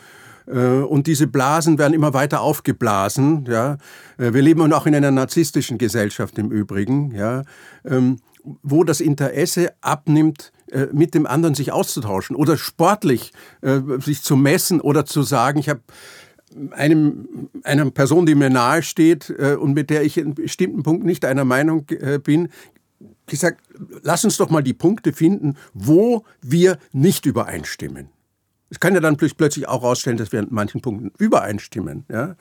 Äh, 0.46 0.82
und 0.82 1.08
diese 1.08 1.28
Blasen 1.28 1.78
werden 1.78 1.94
immer 1.94 2.14
weiter 2.14 2.42
aufgeblasen. 2.42 3.46
Ja. 3.48 3.78
Äh, 4.18 4.34
wir 4.34 4.42
leben 4.42 4.74
auch 4.74 4.86
in 4.86 4.96
einer 4.96 5.12
narzisstischen 5.12 5.78
Gesellschaft 5.78 6.38
im 6.38 6.52
Übrigen, 6.52 7.12
ja, 7.16 7.44
ähm, 7.86 8.18
wo 8.44 8.84
das 8.84 9.02
Interesse 9.02 9.74
abnimmt, 9.82 10.54
mit 10.92 11.14
dem 11.14 11.26
anderen 11.26 11.56
sich 11.56 11.72
auszutauschen 11.72 12.36
oder 12.36 12.58
sportlich 12.58 13.32
sich 14.00 14.22
zu 14.22 14.36
messen 14.36 14.82
oder 14.82 15.06
zu 15.06 15.22
sagen, 15.22 15.60
ich 15.60 15.70
habe 15.70 15.80
einem, 16.72 17.50
einer 17.64 17.90
Person, 17.92 18.26
die 18.26 18.36
mir 18.36 18.50
nahe 18.50 18.84
steht 18.84 19.30
äh, 19.30 19.56
und 19.56 19.74
mit 19.74 19.90
der 19.90 20.04
ich 20.04 20.18
in 20.18 20.36
bestimmten 20.36 20.84
Punkten 20.84 21.06
nicht 21.06 21.26
einer 21.26 21.46
Meinung 21.46 21.86
äh, 21.90 22.20
bin, 22.20 22.50
gesagt, 23.26 23.62
lass 24.02 24.24
uns 24.24 24.38
doch 24.38 24.50
mal 24.50 24.64
die 24.64 24.74
Punkte 24.74 25.14
finden, 25.14 25.56
wo 25.74 26.24
wir 26.42 26.78
nicht 26.92 27.26
übereinstimmen. 27.26 28.10
Es 28.70 28.80
kann 28.80 28.94
ja 28.94 29.00
dann 29.00 29.18
plötzlich 29.18 29.68
auch 29.68 29.82
herausstellen, 29.82 30.18
dass 30.18 30.32
wir 30.32 30.40
an 30.40 30.48
manchen 30.50 30.82
Punkten 30.82 31.12
übereinstimmen. 31.18 32.06
Ja? 32.10 32.36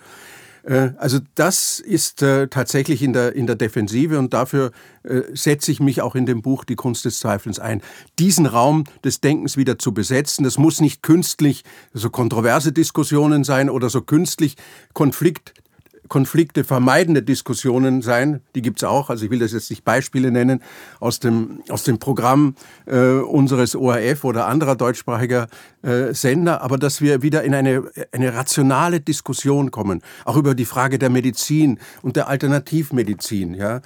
Äh, 0.66 0.90
also 0.98 1.20
das 1.34 1.80
ist 1.80 2.22
äh, 2.22 2.48
tatsächlich 2.48 3.02
in 3.02 3.12
der, 3.12 3.34
in 3.34 3.46
der 3.46 3.56
Defensive 3.56 4.18
und 4.18 4.34
dafür 4.34 4.72
äh, 5.04 5.22
setze 5.32 5.70
ich 5.72 5.80
mich 5.80 6.02
auch 6.02 6.14
in 6.14 6.26
dem 6.26 6.42
Buch 6.42 6.64
Die 6.64 6.74
Kunst 6.74 7.04
des 7.04 7.20
Zweifelns 7.20 7.58
ein. 7.58 7.82
Diesen 8.18 8.46
Raum 8.46 8.84
des 9.04 9.20
Denkens 9.20 9.56
wieder 9.56 9.78
zu 9.78 9.94
besetzen, 9.94 10.44
das 10.44 10.58
muss 10.58 10.80
nicht 10.80 11.02
künstlich 11.02 11.64
so 11.94 12.10
kontroverse 12.10 12.72
Diskussionen 12.72 13.44
sein 13.44 13.70
oder 13.70 13.88
so 13.88 14.02
künstlich 14.02 14.56
Konflikt 14.92 15.54
Konflikte 16.08 16.64
vermeidende 16.64 17.22
Diskussionen 17.22 18.02
sein. 18.02 18.40
Die 18.54 18.62
gibt 18.62 18.78
es 18.78 18.84
auch. 18.84 19.10
Also 19.10 19.24
ich 19.24 19.30
will 19.30 19.38
das 19.38 19.52
jetzt 19.52 19.70
nicht 19.70 19.84
Beispiele 19.84 20.30
nennen 20.30 20.62
aus 21.00 21.20
dem, 21.20 21.60
aus 21.68 21.84
dem 21.84 21.98
Programm 21.98 22.54
äh, 22.86 22.98
unseres 22.98 23.76
ORF 23.76 24.24
oder 24.24 24.46
anderer 24.46 24.76
deutschsprachiger 24.76 25.48
äh, 25.82 26.12
Sender, 26.14 26.62
aber 26.62 26.78
dass 26.78 27.00
wir 27.00 27.22
wieder 27.22 27.44
in 27.44 27.54
eine, 27.54 27.84
eine 28.12 28.34
rationale 28.34 29.00
Diskussion 29.00 29.70
kommen, 29.70 30.02
auch 30.24 30.36
über 30.36 30.54
die 30.54 30.64
Frage 30.64 30.98
der 30.98 31.10
Medizin 31.10 31.78
und 32.02 32.16
der 32.16 32.28
Alternativmedizin. 32.28 33.54
Ja. 33.54 33.80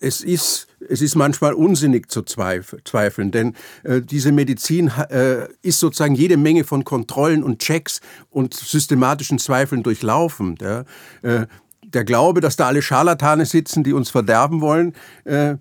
Es 0.00 0.20
ist 0.20 0.68
es 0.88 1.02
ist 1.02 1.14
manchmal 1.14 1.54
unsinnig 1.54 2.10
zu 2.10 2.22
zweifeln, 2.22 3.30
denn 3.30 3.54
äh, 3.82 4.00
diese 4.00 4.32
Medizin 4.32 4.90
äh, 5.10 5.48
ist 5.62 5.80
sozusagen 5.80 6.14
jede 6.14 6.36
Menge 6.36 6.64
von 6.64 6.84
Kontrollen 6.84 7.42
und 7.42 7.60
Checks 7.60 8.00
und 8.30 8.54
systematischen 8.54 9.38
Zweifeln 9.38 9.82
durchlaufen. 9.82 10.56
Ja. 10.60 10.84
Äh, 11.22 11.46
der 11.82 12.04
Glaube, 12.04 12.40
dass 12.40 12.56
da 12.56 12.66
alle 12.66 12.82
Scharlatane 12.82 13.46
sitzen, 13.46 13.84
die 13.84 13.92
uns 13.92 14.10
verderben 14.10 14.60
wollen, 14.60 14.94
äh, 15.24 15.56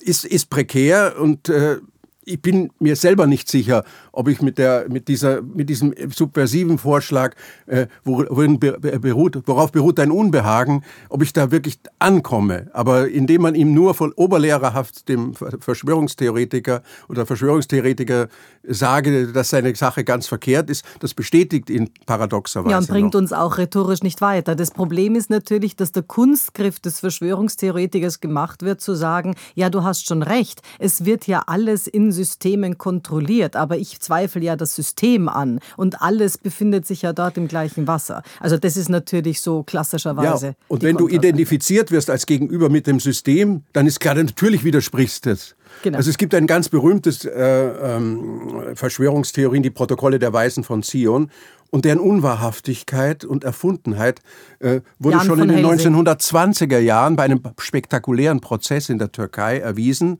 ist, 0.00 0.24
ist 0.24 0.50
prekär 0.50 1.14
und 1.18 1.48
äh, 1.48 1.78
ich 2.24 2.42
bin 2.42 2.70
mir 2.78 2.96
selber 2.96 3.26
nicht 3.26 3.48
sicher, 3.48 3.84
ob 4.12 4.28
ich 4.28 4.42
mit, 4.42 4.58
der, 4.58 4.86
mit, 4.88 5.08
dieser, 5.08 5.42
mit 5.42 5.68
diesem 5.68 5.94
subversiven 6.14 6.78
Vorschlag, 6.78 7.34
äh, 7.66 7.86
worin 8.04 8.58
beruht, 8.60 9.42
worauf 9.46 9.72
beruht 9.72 9.98
dein 9.98 10.10
Unbehagen, 10.10 10.84
ob 11.08 11.22
ich 11.22 11.32
da 11.32 11.50
wirklich 11.50 11.78
ankomme. 11.98 12.68
Aber 12.72 13.08
indem 13.08 13.42
man 13.42 13.54
ihm 13.54 13.72
nur 13.72 13.94
von 13.94 14.12
oberlehrerhaft 14.12 15.08
dem 15.08 15.34
Verschwörungstheoretiker 15.34 16.82
oder 17.08 17.24
Verschwörungstheoretiker 17.24 18.28
sage, 18.62 19.28
dass 19.28 19.50
seine 19.50 19.74
Sache 19.74 20.04
ganz 20.04 20.26
verkehrt 20.26 20.68
ist, 20.68 20.84
das 21.00 21.14
bestätigt 21.14 21.70
ihn 21.70 21.90
paradoxerweise. 22.04 22.72
Ja, 22.72 22.78
und 22.78 22.88
bringt 22.88 23.14
noch. 23.14 23.20
uns 23.20 23.32
auch 23.32 23.56
rhetorisch 23.56 24.02
nicht 24.02 24.20
weiter. 24.20 24.54
Das 24.54 24.70
Problem 24.70 25.14
ist 25.14 25.30
natürlich, 25.30 25.76
dass 25.76 25.92
der 25.92 26.02
Kunstgriff 26.02 26.80
des 26.80 27.00
Verschwörungstheoretikers 27.00 28.20
gemacht 28.20 28.62
wird, 28.62 28.80
zu 28.80 28.94
sagen, 28.94 29.34
ja, 29.54 29.70
du 29.70 29.84
hast 29.84 30.06
schon 30.06 30.22
recht, 30.22 30.60
es 30.78 31.04
wird 31.04 31.26
ja 31.26 31.44
alles 31.46 31.86
in 31.86 32.09
Systemen 32.12 32.78
kontrolliert, 32.78 33.56
aber 33.56 33.78
ich 33.78 34.00
zweifle 34.00 34.42
ja 34.42 34.56
das 34.56 34.74
System 34.74 35.28
an 35.28 35.60
und 35.76 36.02
alles 36.02 36.38
befindet 36.38 36.86
sich 36.86 37.02
ja 37.02 37.12
dort 37.12 37.36
im 37.36 37.48
gleichen 37.48 37.86
Wasser. 37.86 38.22
Also 38.40 38.56
das 38.56 38.76
ist 38.76 38.88
natürlich 38.88 39.40
so 39.40 39.62
klassischerweise. 39.62 40.46
Ja, 40.46 40.54
und 40.68 40.82
wenn 40.82 40.96
du 40.96 41.08
identifiziert 41.08 41.90
wirst 41.90 42.10
als 42.10 42.26
Gegenüber 42.26 42.68
mit 42.68 42.86
dem 42.86 43.00
System, 43.00 43.62
dann 43.72 43.86
ist 43.86 44.00
klar, 44.00 44.14
natürlich 44.14 44.64
widersprichst 44.64 45.26
du 45.26 45.30
es. 45.30 45.56
Genau. 45.82 45.98
Also 45.98 46.10
es 46.10 46.18
gibt 46.18 46.34
ein 46.34 46.46
ganz 46.46 46.68
berühmtes 46.68 47.24
äh, 47.24 47.30
ähm, 47.32 48.74
Verschwörungstheorien, 48.74 49.62
die 49.62 49.70
Protokolle 49.70 50.18
der 50.18 50.32
Weisen 50.32 50.64
von 50.64 50.82
Zion. 50.82 51.30
Und 51.70 51.84
deren 51.84 52.00
Unwahrhaftigkeit 52.00 53.24
und 53.24 53.44
Erfundenheit 53.44 54.20
äh, 54.58 54.80
wurde 54.98 55.18
Jan 55.18 55.26
schon 55.26 55.38
in 55.38 55.48
den 55.48 55.64
Helsing. 55.64 55.94
1920er 55.94 56.78
Jahren 56.78 57.14
bei 57.14 57.22
einem 57.22 57.40
spektakulären 57.58 58.40
Prozess 58.40 58.88
in 58.88 58.98
der 58.98 59.12
Türkei 59.12 59.58
erwiesen. 59.58 60.18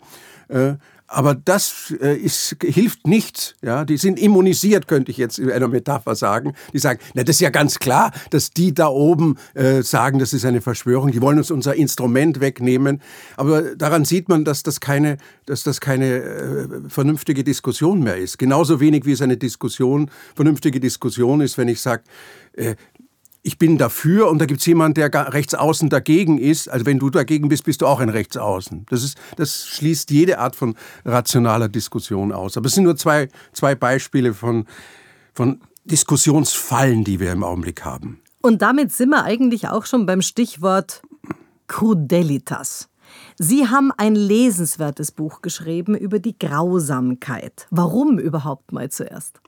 Äh, 0.48 0.74
aber 1.12 1.34
das 1.34 1.92
äh, 2.00 2.16
ist, 2.16 2.56
hilft 2.62 3.06
nichts. 3.06 3.56
Ja? 3.62 3.84
Die 3.84 3.96
sind 3.96 4.18
immunisiert, 4.18 4.86
könnte 4.86 5.10
ich 5.10 5.16
jetzt 5.16 5.40
in 5.40 5.50
einer 5.50 5.66
Metapher 5.66 6.14
sagen. 6.14 6.54
Die 6.72 6.78
sagen, 6.78 7.00
na, 7.14 7.24
das 7.24 7.36
ist 7.36 7.40
ja 7.40 7.50
ganz 7.50 7.80
klar, 7.80 8.12
dass 8.30 8.50
die 8.52 8.72
da 8.72 8.86
oben 8.86 9.36
äh, 9.54 9.82
sagen, 9.82 10.20
das 10.20 10.32
ist 10.32 10.44
eine 10.44 10.60
Verschwörung. 10.60 11.10
Die 11.10 11.20
wollen 11.20 11.38
uns 11.38 11.50
unser 11.50 11.74
Instrument 11.74 12.40
wegnehmen. 12.40 13.02
Aber 13.36 13.74
daran 13.74 14.04
sieht 14.04 14.28
man, 14.28 14.44
dass 14.44 14.62
das 14.62 14.78
keine, 14.78 15.18
dass 15.46 15.64
das 15.64 15.80
keine 15.80 16.06
äh, 16.06 16.68
vernünftige 16.88 17.42
Diskussion 17.42 18.04
mehr 18.04 18.16
ist. 18.16 18.38
Genauso 18.38 18.78
wenig 18.78 19.04
wie 19.04 19.12
es 19.12 19.20
eine 19.20 19.36
Diskussion, 19.36 20.12
vernünftige 20.36 20.78
Diskussion 20.78 21.40
ist, 21.40 21.58
wenn 21.58 21.66
ich 21.66 21.80
sage, 21.80 22.04
äh, 22.52 22.76
ich 23.42 23.58
bin 23.58 23.78
dafür 23.78 24.28
und 24.28 24.38
da 24.38 24.46
gibt 24.46 24.60
es 24.60 24.66
jemanden, 24.66 24.94
der 24.94 25.10
rechtsaußen 25.32 25.88
dagegen 25.88 26.38
ist. 26.38 26.68
Also 26.68 26.86
wenn 26.86 26.98
du 26.98 27.10
dagegen 27.10 27.48
bist, 27.48 27.64
bist 27.64 27.80
du 27.80 27.86
auch 27.86 28.00
ein 28.00 28.10
Rechtsaußen. 28.10 28.86
Das, 28.90 29.02
ist, 29.02 29.16
das 29.36 29.66
schließt 29.66 30.10
jede 30.10 30.38
Art 30.38 30.56
von 30.56 30.74
rationaler 31.04 31.68
Diskussion 31.68 32.32
aus. 32.32 32.56
Aber 32.56 32.66
es 32.66 32.74
sind 32.74 32.84
nur 32.84 32.96
zwei, 32.96 33.28
zwei 33.52 33.74
Beispiele 33.74 34.34
von, 34.34 34.66
von 35.32 35.60
Diskussionsfallen, 35.84 37.04
die 37.04 37.18
wir 37.18 37.32
im 37.32 37.42
Augenblick 37.42 37.84
haben. 37.84 38.20
Und 38.42 38.62
damit 38.62 38.92
sind 38.92 39.10
wir 39.10 39.24
eigentlich 39.24 39.68
auch 39.68 39.86
schon 39.86 40.06
beim 40.06 40.22
Stichwort 40.22 41.02
Crudelitas. 41.66 42.88
Sie 43.38 43.68
haben 43.68 43.90
ein 43.96 44.14
lesenswertes 44.14 45.12
Buch 45.12 45.42
geschrieben 45.42 45.94
über 45.94 46.18
die 46.18 46.38
Grausamkeit. 46.38 47.66
Warum 47.70 48.18
überhaupt 48.18 48.72
mal 48.72 48.90
zuerst? 48.90 49.40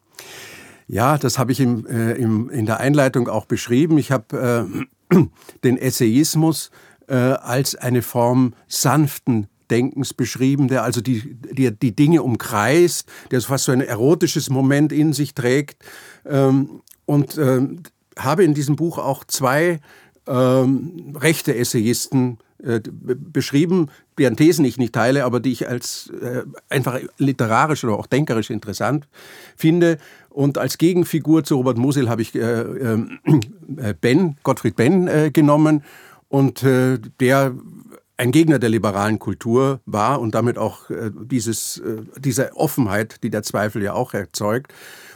Ja, 0.92 1.16
das 1.16 1.38
habe 1.38 1.52
ich 1.52 1.60
im, 1.60 1.86
äh, 1.86 2.12
im, 2.12 2.50
in 2.50 2.66
der 2.66 2.78
Einleitung 2.78 3.26
auch 3.26 3.46
beschrieben. 3.46 3.96
Ich 3.96 4.12
habe 4.12 4.68
äh, 5.10 5.24
den 5.64 5.78
Essayismus 5.78 6.70
äh, 7.08 7.14
als 7.14 7.74
eine 7.74 8.02
Form 8.02 8.52
sanften 8.68 9.46
Denkens 9.70 10.12
beschrieben, 10.12 10.68
der 10.68 10.84
also 10.84 11.00
die, 11.00 11.34
die, 11.50 11.70
die 11.70 11.96
Dinge 11.96 12.22
umkreist, 12.22 13.08
der 13.30 13.40
fast 13.40 13.64
so 13.64 13.72
ein 13.72 13.80
erotisches 13.80 14.50
Moment 14.50 14.92
in 14.92 15.14
sich 15.14 15.32
trägt. 15.32 15.82
Ähm, 16.26 16.82
und 17.06 17.38
ähm, 17.38 17.84
habe 18.18 18.44
in 18.44 18.52
diesem 18.52 18.76
Buch 18.76 18.98
auch 18.98 19.24
zwei 19.24 19.80
ähm, 20.26 21.16
rechte 21.18 21.54
Essayisten 21.54 22.38
äh, 22.62 22.80
beschrieben, 22.82 23.88
deren 24.18 24.36
Thesen 24.36 24.64
ich 24.64 24.78
nicht 24.78 24.92
teile, 24.92 25.24
aber 25.24 25.40
die 25.40 25.50
ich 25.52 25.68
als 25.68 26.12
äh, 26.20 26.42
einfach 26.68 27.00
literarisch 27.18 27.82
oder 27.82 27.98
auch 27.98 28.06
denkerisch 28.06 28.50
interessant 28.50 29.08
finde. 29.56 29.98
Und 30.30 30.58
als 30.58 30.78
Gegenfigur 30.78 31.44
zu 31.44 31.56
Robert 31.56 31.76
Musil 31.76 32.08
habe 32.08 32.22
ich 32.22 32.34
äh, 32.34 32.40
ähm, 32.40 33.18
äh, 33.76 33.94
Ben, 34.00 34.36
Gottfried 34.44 34.76
Ben 34.76 35.08
äh, 35.08 35.30
genommen 35.32 35.82
und 36.28 36.62
der 36.62 37.52
ein 38.22 38.30
Gegner 38.30 38.60
der 38.60 38.70
liberalen 38.70 39.18
Kultur 39.18 39.80
war 39.84 40.20
und 40.20 40.34
damit 40.36 40.56
auch 40.56 40.88
dieses, 41.22 41.82
diese 42.18 42.54
Offenheit, 42.56 43.22
die 43.24 43.30
der 43.30 43.42
Zweifel 43.42 43.82
ja 43.82 43.94
auch 43.94 44.14
erzeugt 44.14 44.72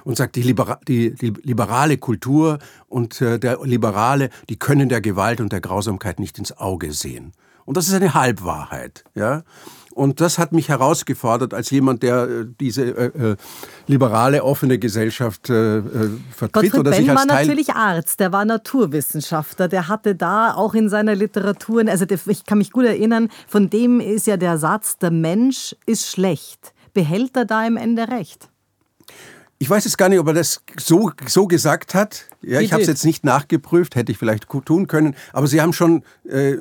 und 0.06 0.16
sagt, 0.16 0.34
die, 0.36 0.42
Libera 0.42 0.80
die, 0.88 1.14
die 1.14 1.32
liberale 1.42 1.98
Kultur 1.98 2.58
und 2.88 3.20
äh, 3.20 3.38
der 3.38 3.58
Liberale, 3.62 4.30
die 4.48 4.56
können 4.56 4.88
der 4.88 5.00
Gewalt 5.00 5.40
und 5.40 5.52
der 5.52 5.60
Grausamkeit 5.60 6.20
nicht 6.20 6.38
ins 6.38 6.56
Auge 6.56 6.92
sehen. 6.92 7.32
Und 7.64 7.76
das 7.76 7.88
ist 7.88 7.94
eine 7.94 8.14
Halbwahrheit. 8.14 9.04
Ja? 9.14 9.42
Und 9.96 10.20
das 10.20 10.38
hat 10.38 10.52
mich 10.52 10.68
herausgefordert 10.68 11.54
als 11.54 11.70
jemand, 11.70 12.02
der 12.02 12.28
äh, 12.28 12.46
diese 12.60 12.82
äh, 12.82 13.30
äh, 13.30 13.36
liberale, 13.86 14.44
offene 14.44 14.78
Gesellschaft 14.78 15.48
äh, 15.48 15.78
äh 15.78 15.82
vertritt. 16.30 16.52
Gottfried 16.52 16.74
oder 16.74 16.90
Benn 16.90 17.00
sich 17.00 17.10
als 17.10 17.18
war 17.18 17.26
natürlich 17.34 17.70
Arzt, 17.70 18.20
der 18.20 18.30
war 18.30 18.44
Naturwissenschaftler, 18.44 19.68
der 19.68 19.88
hatte 19.88 20.14
da 20.14 20.52
auch 20.52 20.74
in 20.74 20.90
seiner 20.90 21.14
Literatur, 21.14 21.82
also 21.88 22.04
ich 22.26 22.44
kann 22.44 22.58
mich 22.58 22.72
gut 22.72 22.84
erinnern, 22.84 23.30
von 23.48 23.70
dem 23.70 24.00
ist 24.00 24.26
ja 24.26 24.36
der 24.36 24.58
Satz, 24.58 24.98
der 24.98 25.10
Mensch 25.10 25.74
ist 25.86 26.06
schlecht. 26.06 26.74
Behält 26.92 27.34
er 27.34 27.46
da 27.46 27.66
im 27.66 27.78
Ende 27.78 28.08
recht? 28.08 28.50
Ich 29.58 29.70
weiß 29.70 29.84
jetzt 29.84 29.96
gar 29.96 30.10
nicht, 30.10 30.18
ob 30.18 30.26
er 30.26 30.34
das 30.34 30.60
so, 30.76 31.10
so 31.26 31.46
gesagt 31.46 31.94
hat. 31.94 32.26
Ja, 32.42 32.60
ich 32.60 32.74
habe 32.74 32.82
es 32.82 32.88
jetzt 32.88 33.06
nicht 33.06 33.24
nachgeprüft, 33.24 33.94
hätte 33.94 34.12
ich 34.12 34.18
vielleicht 34.18 34.46
tun 34.46 34.86
können. 34.86 35.16
Aber 35.32 35.46
Sie 35.46 35.62
haben 35.62 35.72
schon 35.72 36.02
äh, 36.28 36.56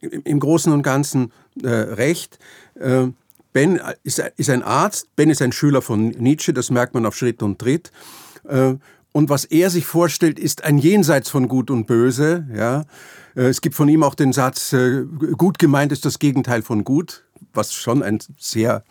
im 0.00 0.40
Großen 0.40 0.72
und 0.72 0.82
Ganzen 0.82 1.32
äh, 1.62 1.68
recht. 1.68 2.38
Äh, 2.78 3.08
ben 3.52 3.80
ist, 4.02 4.22
ist, 4.36 4.50
ein 4.50 4.62
Arzt, 4.62 5.14
Ben 5.16 5.30
ist 5.30 5.40
ein 5.40 5.52
Schüler 5.52 5.80
von 5.80 6.08
Nietzsche, 6.08 6.52
das 6.52 6.70
merkt 6.70 6.94
man 6.94 7.06
auf 7.06 7.16
Schritt 7.16 7.42
und 7.42 7.58
Tritt. 7.58 7.90
Äh, 8.48 8.74
und 9.12 9.30
was 9.30 9.46
er 9.46 9.70
sich 9.70 9.86
vorstellt, 9.86 10.38
ist 10.38 10.64
ein 10.64 10.76
Jenseits 10.76 11.30
von 11.30 11.48
Gut 11.48 11.70
und 11.70 11.86
Böse. 11.86 12.46
Ja. 12.54 12.84
Äh, 13.34 13.44
es 13.44 13.62
gibt 13.62 13.74
von 13.74 13.88
ihm 13.88 14.02
auch 14.02 14.14
den 14.14 14.32
Satz, 14.32 14.72
äh, 14.72 15.04
gut 15.38 15.58
gemeint 15.58 15.92
ist 15.92 16.04
das 16.04 16.18
Gegenteil 16.18 16.62
von 16.62 16.84
gut, 16.84 17.24
was 17.54 17.72
schon 17.72 18.02
ein 18.02 18.18
sehr 18.38 18.84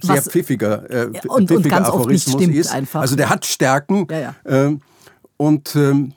sehr 0.00 0.16
Was, 0.16 0.28
pfiffiger, 0.28 0.88
äh, 0.90 1.06
und, 1.26 1.48
pfiffiger 1.48 1.78
und 1.78 1.84
Aphorismus 1.84 2.40
ist. 2.42 2.70
Einfach. 2.70 3.00
Also 3.00 3.16
der 3.16 3.28
hat 3.28 3.44
Stärken. 3.44 4.06
Ja, 4.10 4.18
ja. 4.18 4.34
Ähm, 4.46 4.80
und 5.36 5.74
ähm, 5.74 6.12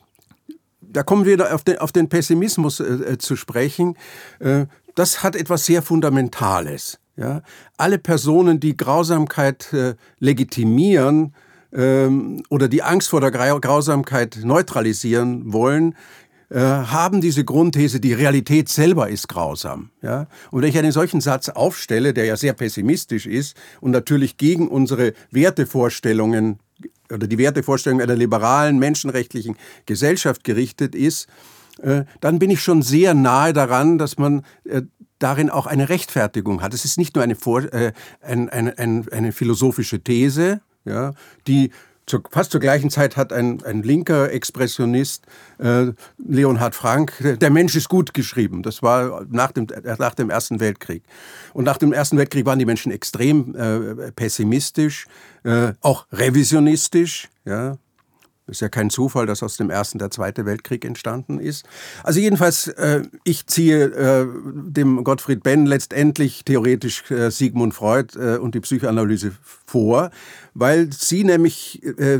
da 0.91 1.03
kommen 1.03 1.25
wir 1.25 1.33
wieder 1.33 1.53
auf 1.53 1.63
den, 1.63 1.79
auf 1.79 1.91
den 1.91 2.09
Pessimismus 2.09 2.79
äh, 2.79 2.83
äh, 2.83 3.17
zu 3.17 3.35
sprechen. 3.35 3.95
Äh, 4.39 4.65
das 4.95 5.23
hat 5.23 5.35
etwas 5.35 5.65
sehr 5.65 5.81
Fundamentales. 5.81 6.99
Ja? 7.15 7.41
Alle 7.77 7.97
Personen, 7.97 8.59
die 8.59 8.75
Grausamkeit 8.75 9.71
äh, 9.73 9.95
legitimieren 10.19 11.33
ähm, 11.73 12.43
oder 12.49 12.67
die 12.67 12.83
Angst 12.83 13.09
vor 13.09 13.21
der 13.21 13.31
Grausamkeit 13.31 14.39
neutralisieren 14.43 15.53
wollen, 15.53 15.95
äh, 16.49 16.59
haben 16.59 17.21
diese 17.21 17.45
Grundthese, 17.45 18.01
die 18.01 18.13
Realität 18.13 18.67
selber 18.67 19.09
ist 19.09 19.29
grausam. 19.29 19.91
Ja? 20.01 20.27
Und 20.51 20.61
wenn 20.61 20.69
ich 20.69 20.77
einen 20.77 20.91
solchen 20.91 21.21
Satz 21.21 21.47
aufstelle, 21.47 22.13
der 22.13 22.25
ja 22.25 22.35
sehr 22.35 22.53
pessimistisch 22.53 23.25
ist 23.25 23.55
und 23.79 23.91
natürlich 23.91 24.35
gegen 24.37 24.67
unsere 24.67 25.13
Wertevorstellungen 25.29 26.59
oder 27.11 27.27
die 27.27 27.37
Wertevorstellungen 27.37 28.03
einer 28.03 28.17
liberalen, 28.17 28.79
menschenrechtlichen 28.79 29.57
Gesellschaft 29.85 30.43
gerichtet 30.43 30.95
ist, 30.95 31.27
äh, 31.81 32.03
dann 32.19 32.39
bin 32.39 32.49
ich 32.49 32.61
schon 32.61 32.81
sehr 32.81 33.13
nahe 33.13 33.53
daran, 33.53 33.97
dass 33.97 34.17
man 34.17 34.43
äh, 34.65 34.81
darin 35.19 35.49
auch 35.49 35.67
eine 35.67 35.89
Rechtfertigung 35.89 36.61
hat. 36.61 36.73
Es 36.73 36.85
ist 36.85 36.97
nicht 36.97 37.15
nur 37.15 37.23
eine, 37.23 37.35
eine, 38.21 38.77
eine, 38.77 39.05
eine 39.11 39.31
philosophische 39.31 39.99
These, 39.99 40.61
ja, 40.83 41.13
die 41.47 41.71
zur, 42.05 42.23
fast 42.29 42.51
zur 42.51 42.59
gleichen 42.59 42.89
Zeit 42.89 43.17
hat 43.17 43.31
ein, 43.31 43.63
ein 43.63 43.83
linker 43.83 44.31
Expressionist, 44.31 45.25
äh, 45.59 45.87
Leonhard 46.17 46.75
Frank, 46.75 47.13
Der 47.21 47.49
Mensch 47.49 47.75
ist 47.75 47.89
gut 47.89 48.13
geschrieben. 48.13 48.63
Das 48.63 48.83
war 48.83 49.25
nach 49.29 49.51
dem, 49.51 49.67
nach 49.97 50.15
dem 50.15 50.29
Ersten 50.29 50.59
Weltkrieg. 50.59 51.03
Und 51.53 51.65
nach 51.65 51.77
dem 51.77 51.93
Ersten 51.93 52.17
Weltkrieg 52.17 52.45
waren 52.45 52.59
die 52.59 52.65
Menschen 52.65 52.91
extrem 52.91 53.55
äh, 53.55 54.11
pessimistisch, 54.11 55.05
äh, 55.43 55.73
auch 55.81 56.05
revisionistisch. 56.11 57.29
Ja, 57.45 57.77
ist 58.51 58.61
ja 58.61 58.69
kein 58.69 58.89
Zufall, 58.89 59.25
dass 59.25 59.41
aus 59.41 59.57
dem 59.57 59.69
Ersten 59.69 59.97
der 59.97 60.11
Zweite 60.11 60.45
Weltkrieg 60.45 60.85
entstanden 60.85 61.39
ist. 61.39 61.65
Also 62.03 62.19
jedenfalls, 62.19 62.67
äh, 62.67 63.03
ich 63.23 63.47
ziehe 63.47 63.85
äh, 63.85 64.27
dem 64.53 65.03
Gottfried 65.03 65.41
Benn 65.41 65.65
letztendlich 65.65 66.45
theoretisch 66.45 67.09
äh, 67.09 67.31
Sigmund 67.31 67.73
Freud 67.73 68.17
äh, 68.19 68.37
und 68.37 68.53
die 68.53 68.59
Psychoanalyse 68.59 69.31
vor, 69.65 70.11
weil 70.53 70.91
sie 70.91 71.23
nämlich 71.23 71.81
äh, 71.83 72.19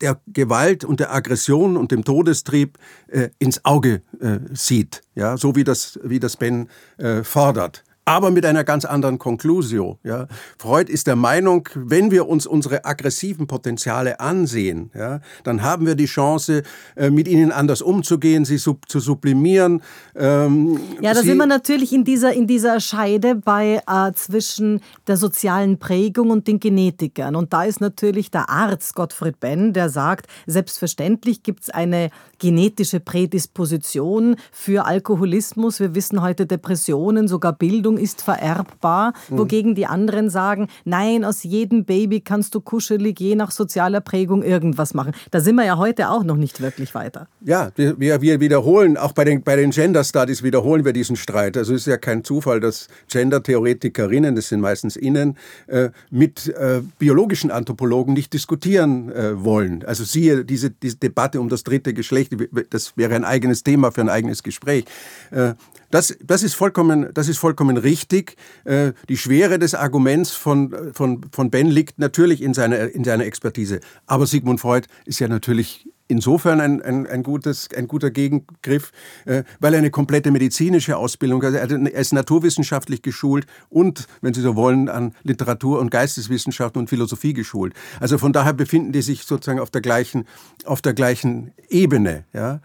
der 0.00 0.20
Gewalt 0.26 0.84
und 0.84 1.00
der 1.00 1.14
Aggression 1.14 1.76
und 1.76 1.92
dem 1.92 2.04
Todestrieb 2.04 2.76
äh, 3.08 3.28
ins 3.38 3.64
Auge 3.64 4.02
sieht, 4.52 5.02
ja, 5.14 5.36
so 5.36 5.56
wie 5.56 5.64
das, 5.64 5.98
wie 6.02 6.20
das 6.20 6.36
Ben 6.36 6.68
fordert 7.22 7.84
aber 8.04 8.30
mit 8.30 8.44
einer 8.44 8.64
ganz 8.64 8.84
anderen 8.84 9.18
Conclusio. 9.18 9.98
Ja. 10.02 10.26
Freud 10.58 10.90
ist 10.90 11.06
der 11.06 11.16
Meinung, 11.16 11.68
wenn 11.74 12.10
wir 12.10 12.28
uns 12.28 12.46
unsere 12.46 12.84
aggressiven 12.84 13.46
Potenziale 13.46 14.18
ansehen, 14.18 14.90
ja, 14.94 15.20
dann 15.44 15.62
haben 15.62 15.86
wir 15.86 15.94
die 15.94 16.06
Chance, 16.06 16.62
äh, 16.96 17.10
mit 17.10 17.28
ihnen 17.28 17.52
anders 17.52 17.80
umzugehen, 17.80 18.44
sie 18.44 18.58
sub 18.58 18.88
zu 18.88 18.98
sublimieren. 18.98 19.82
Ähm, 20.16 20.80
ja, 21.00 21.14
da 21.14 21.22
sind 21.22 21.36
wir 21.36 21.46
natürlich 21.46 21.92
in 21.92 22.04
dieser, 22.04 22.32
in 22.32 22.46
dieser 22.46 22.80
Scheide 22.80 23.36
bei, 23.36 23.80
äh, 23.86 24.12
zwischen 24.14 24.80
der 25.06 25.16
sozialen 25.16 25.78
Prägung 25.78 26.30
und 26.30 26.48
den 26.48 26.58
Genetikern. 26.58 27.36
Und 27.36 27.52
da 27.52 27.64
ist 27.64 27.80
natürlich 27.80 28.30
der 28.30 28.50
Arzt 28.50 28.94
Gottfried 28.94 29.38
Benn, 29.38 29.72
der 29.72 29.88
sagt, 29.88 30.26
selbstverständlich 30.46 31.42
gibt 31.42 31.64
es 31.64 31.70
eine 31.70 32.10
genetische 32.38 32.98
Prädisposition 32.98 34.36
für 34.50 34.86
Alkoholismus. 34.86 35.78
Wir 35.78 35.94
wissen 35.94 36.20
heute 36.20 36.46
Depressionen, 36.46 37.28
sogar 37.28 37.52
Bildung 37.52 37.91
ist 37.96 38.22
vererbbar, 38.22 39.12
mhm. 39.28 39.38
wogegen 39.38 39.74
die 39.74 39.86
anderen 39.86 40.30
sagen, 40.30 40.68
nein, 40.84 41.24
aus 41.24 41.42
jedem 41.42 41.84
Baby 41.84 42.20
kannst 42.20 42.54
du 42.54 42.60
kuschelig 42.60 43.18
je 43.20 43.34
nach 43.34 43.50
sozialer 43.50 44.00
Prägung 44.00 44.42
irgendwas 44.42 44.94
machen. 44.94 45.12
Da 45.30 45.40
sind 45.40 45.56
wir 45.56 45.64
ja 45.64 45.76
heute 45.78 46.10
auch 46.10 46.24
noch 46.24 46.36
nicht 46.36 46.60
wirklich 46.60 46.94
weiter. 46.94 47.28
Ja, 47.40 47.70
wir, 47.76 48.20
wir 48.20 48.40
wiederholen, 48.40 48.96
auch 48.96 49.12
bei 49.12 49.24
den, 49.24 49.42
bei 49.42 49.56
den 49.56 49.70
Gender 49.70 50.04
Studies 50.04 50.42
wiederholen 50.42 50.84
wir 50.84 50.92
diesen 50.92 51.16
Streit. 51.16 51.56
Also 51.56 51.74
es 51.74 51.82
ist 51.82 51.86
ja 51.86 51.96
kein 51.96 52.24
Zufall, 52.24 52.60
dass 52.60 52.88
Gender-Theoretikerinnen, 53.08 54.34
das 54.36 54.48
sind 54.48 54.60
meistens 54.60 54.96
Innen, 54.96 55.36
äh, 55.66 55.90
mit 56.10 56.48
äh, 56.48 56.82
biologischen 56.98 57.50
Anthropologen 57.50 58.14
nicht 58.14 58.32
diskutieren 58.32 59.10
äh, 59.12 59.42
wollen. 59.42 59.84
Also 59.84 60.04
siehe 60.04 60.44
diese, 60.44 60.70
diese 60.70 60.96
Debatte 60.96 61.40
um 61.40 61.48
das 61.48 61.64
dritte 61.64 61.94
Geschlecht 61.94 62.32
das 62.70 62.96
wäre 62.96 63.14
ein 63.14 63.24
eigenes 63.24 63.62
Thema 63.62 63.90
für 63.92 64.00
ein 64.00 64.08
eigenes 64.08 64.42
Gespräch. 64.42 64.84
Das, 65.92 66.16
das, 66.24 66.42
ist, 66.42 66.54
vollkommen, 66.54 67.12
das 67.12 67.28
ist 67.28 67.36
vollkommen 67.36 67.76
richtig. 67.76 68.36
Äh, 68.64 68.92
die 69.10 69.18
Schwere 69.18 69.58
des 69.58 69.74
Arguments 69.74 70.30
von, 70.30 70.92
von, 70.94 71.20
von 71.30 71.50
Ben 71.50 71.68
liegt 71.68 71.98
natürlich 71.98 72.42
in 72.42 72.54
seiner, 72.54 72.92
in 72.94 73.04
seiner 73.04 73.26
Expertise. 73.26 73.80
Aber 74.06 74.26
Sigmund 74.26 74.58
Freud 74.58 74.86
ist 75.04 75.18
ja 75.18 75.28
natürlich 75.28 75.86
insofern 76.08 76.62
ein, 76.62 76.80
ein, 76.80 77.06
ein, 77.06 77.22
gutes, 77.22 77.68
ein 77.76 77.88
guter 77.88 78.10
Gegengriff, 78.10 78.90
äh, 79.26 79.44
weil 79.60 79.74
er 79.74 79.80
eine 79.80 79.90
komplette 79.90 80.30
medizinische 80.30 80.96
Ausbildung 80.96 81.42
hat. 81.42 81.52
Er 81.52 81.70
ist 81.70 82.14
naturwissenschaftlich 82.14 83.02
geschult 83.02 83.44
und, 83.68 84.06
wenn 84.22 84.32
Sie 84.32 84.40
so 84.40 84.56
wollen, 84.56 84.88
an 84.88 85.14
Literatur- 85.24 85.78
und 85.78 85.90
Geisteswissenschaften 85.90 86.80
und 86.80 86.88
Philosophie 86.88 87.34
geschult. 87.34 87.74
Also 88.00 88.16
von 88.16 88.32
daher 88.32 88.54
befinden 88.54 88.92
die 88.92 89.02
sich 89.02 89.24
sozusagen 89.24 89.60
auf 89.60 89.70
der 89.70 89.82
gleichen, 89.82 90.24
auf 90.64 90.80
der 90.80 90.94
gleichen 90.94 91.52
Ebene. 91.68 92.24
Ja. 92.32 92.60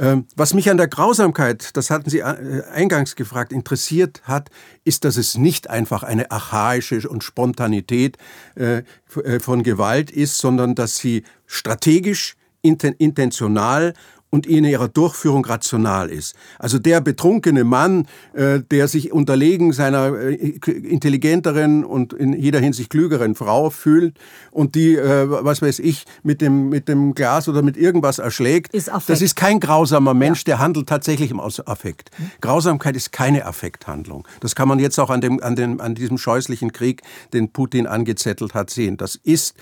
Ähm, 0.00 0.26
was 0.34 0.54
mich 0.54 0.70
an 0.70 0.78
der 0.78 0.88
Grausamkeit, 0.88 1.76
das 1.76 1.90
hatten 1.90 2.08
Sie 2.08 2.20
äh, 2.20 2.62
eingangs 2.72 3.16
gefragt, 3.16 3.52
interessiert 3.52 4.22
hat, 4.24 4.48
ist, 4.82 5.04
dass 5.04 5.18
es 5.18 5.36
nicht 5.36 5.68
einfach 5.68 6.02
eine 6.02 6.30
archaische 6.30 7.06
und 7.06 7.22
Spontanität 7.22 8.16
äh, 8.54 8.82
äh, 9.22 9.40
von 9.40 9.62
Gewalt 9.62 10.10
ist, 10.10 10.38
sondern 10.38 10.74
dass 10.74 10.96
sie 10.96 11.24
strategisch 11.46 12.36
intentional 12.62 13.92
und 14.30 14.46
in 14.46 14.64
ihrer 14.64 14.88
Durchführung 14.88 15.44
rational 15.44 16.08
ist. 16.08 16.36
Also 16.58 16.78
der 16.78 17.00
betrunkene 17.00 17.64
Mann, 17.64 18.06
äh, 18.32 18.60
der 18.60 18.86
sich 18.86 19.12
unterlegen 19.12 19.72
seiner 19.72 20.16
äh, 20.16 20.34
intelligenteren 20.34 21.84
und 21.84 22.12
in 22.12 22.32
jeder 22.32 22.60
Hinsicht 22.60 22.90
klügeren 22.90 23.34
Frau 23.34 23.70
fühlt 23.70 24.16
und 24.52 24.76
die, 24.76 24.94
äh, 24.94 25.28
was 25.28 25.62
weiß 25.62 25.80
ich, 25.80 26.04
mit 26.22 26.40
dem, 26.40 26.68
mit 26.68 26.88
dem 26.88 27.14
Glas 27.14 27.48
oder 27.48 27.62
mit 27.62 27.76
irgendwas 27.76 28.18
erschlägt, 28.18 28.72
ist 28.72 28.90
das 29.06 29.20
ist 29.20 29.34
kein 29.34 29.58
grausamer 29.58 30.14
Mensch, 30.14 30.44
der 30.44 30.60
handelt 30.60 30.88
tatsächlich 30.88 31.30
im 31.30 31.40
Affekt. 31.40 32.10
Grausamkeit 32.40 32.94
ist 32.96 33.10
keine 33.12 33.46
Affekthandlung. 33.46 34.26
Das 34.40 34.54
kann 34.54 34.68
man 34.68 34.78
jetzt 34.78 34.98
auch 35.00 35.10
an, 35.10 35.20
dem, 35.20 35.42
an, 35.42 35.56
dem, 35.56 35.80
an 35.80 35.94
diesem 35.94 36.18
scheußlichen 36.18 36.72
Krieg, 36.72 37.02
den 37.32 37.50
Putin 37.50 37.86
angezettelt 37.86 38.54
hat, 38.54 38.70
sehen. 38.70 38.96
Das 38.96 39.16
ist, 39.16 39.54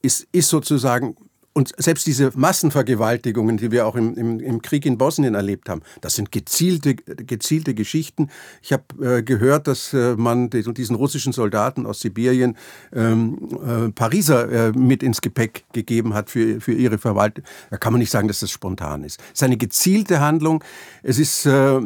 ist, 0.00 0.26
ist 0.32 0.48
sozusagen 0.48 1.16
und 1.54 1.72
selbst 1.76 2.06
diese 2.06 2.32
Massenvergewaltigungen, 2.34 3.58
die 3.58 3.70
wir 3.70 3.86
auch 3.86 3.94
im, 3.94 4.14
im, 4.16 4.40
im, 4.40 4.62
Krieg 4.62 4.86
in 4.86 4.96
Bosnien 4.96 5.34
erlebt 5.34 5.68
haben, 5.68 5.82
das 6.00 6.14
sind 6.14 6.32
gezielte, 6.32 6.94
gezielte 6.94 7.74
Geschichten. 7.74 8.30
Ich 8.62 8.72
habe 8.72 9.18
äh, 9.18 9.22
gehört, 9.22 9.66
dass 9.66 9.92
äh, 9.92 10.16
man 10.16 10.48
diesen 10.48 10.96
russischen 10.96 11.32
Soldaten 11.32 11.84
aus 11.84 12.00
Sibirien 12.00 12.56
ähm, 12.94 13.38
äh, 13.66 13.90
Pariser 13.90 14.68
äh, 14.68 14.72
mit 14.72 15.02
ins 15.02 15.20
Gepäck 15.20 15.64
gegeben 15.72 16.14
hat 16.14 16.30
für, 16.30 16.60
für 16.60 16.72
ihre 16.72 16.96
Verwaltung. 16.96 17.44
Da 17.70 17.76
kann 17.76 17.92
man 17.92 18.00
nicht 18.00 18.10
sagen, 18.10 18.28
dass 18.28 18.40
das 18.40 18.50
spontan 18.50 19.04
ist. 19.04 19.20
Es 19.26 19.40
ist 19.40 19.42
eine 19.42 19.58
gezielte 19.58 20.20
Handlung. 20.20 20.64
Es 21.02 21.18
ist, 21.18 21.44
äh, 21.44 21.80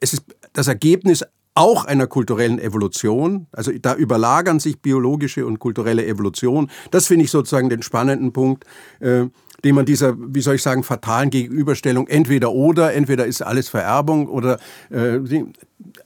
es 0.00 0.14
ist 0.14 0.24
das 0.52 0.68
Ergebnis 0.68 1.24
auch 1.54 1.84
einer 1.84 2.06
kulturellen 2.06 2.58
Evolution. 2.58 3.46
Also 3.52 3.72
da 3.80 3.94
überlagern 3.94 4.58
sich 4.58 4.80
biologische 4.80 5.46
und 5.46 5.58
kulturelle 5.58 6.04
Evolution. 6.04 6.70
Das 6.90 7.06
finde 7.06 7.24
ich 7.24 7.30
sozusagen 7.30 7.68
den 7.68 7.82
spannenden 7.82 8.32
Punkt, 8.32 8.64
äh, 9.00 9.26
den 9.62 9.74
man 9.74 9.86
dieser, 9.86 10.16
wie 10.18 10.40
soll 10.40 10.56
ich 10.56 10.62
sagen, 10.62 10.82
fatalen 10.82 11.30
Gegenüberstellung 11.30 12.08
entweder 12.08 12.52
oder, 12.52 12.92
entweder 12.92 13.26
ist 13.26 13.42
alles 13.42 13.68
Vererbung 13.68 14.28
oder 14.28 14.58
äh, 14.90 15.20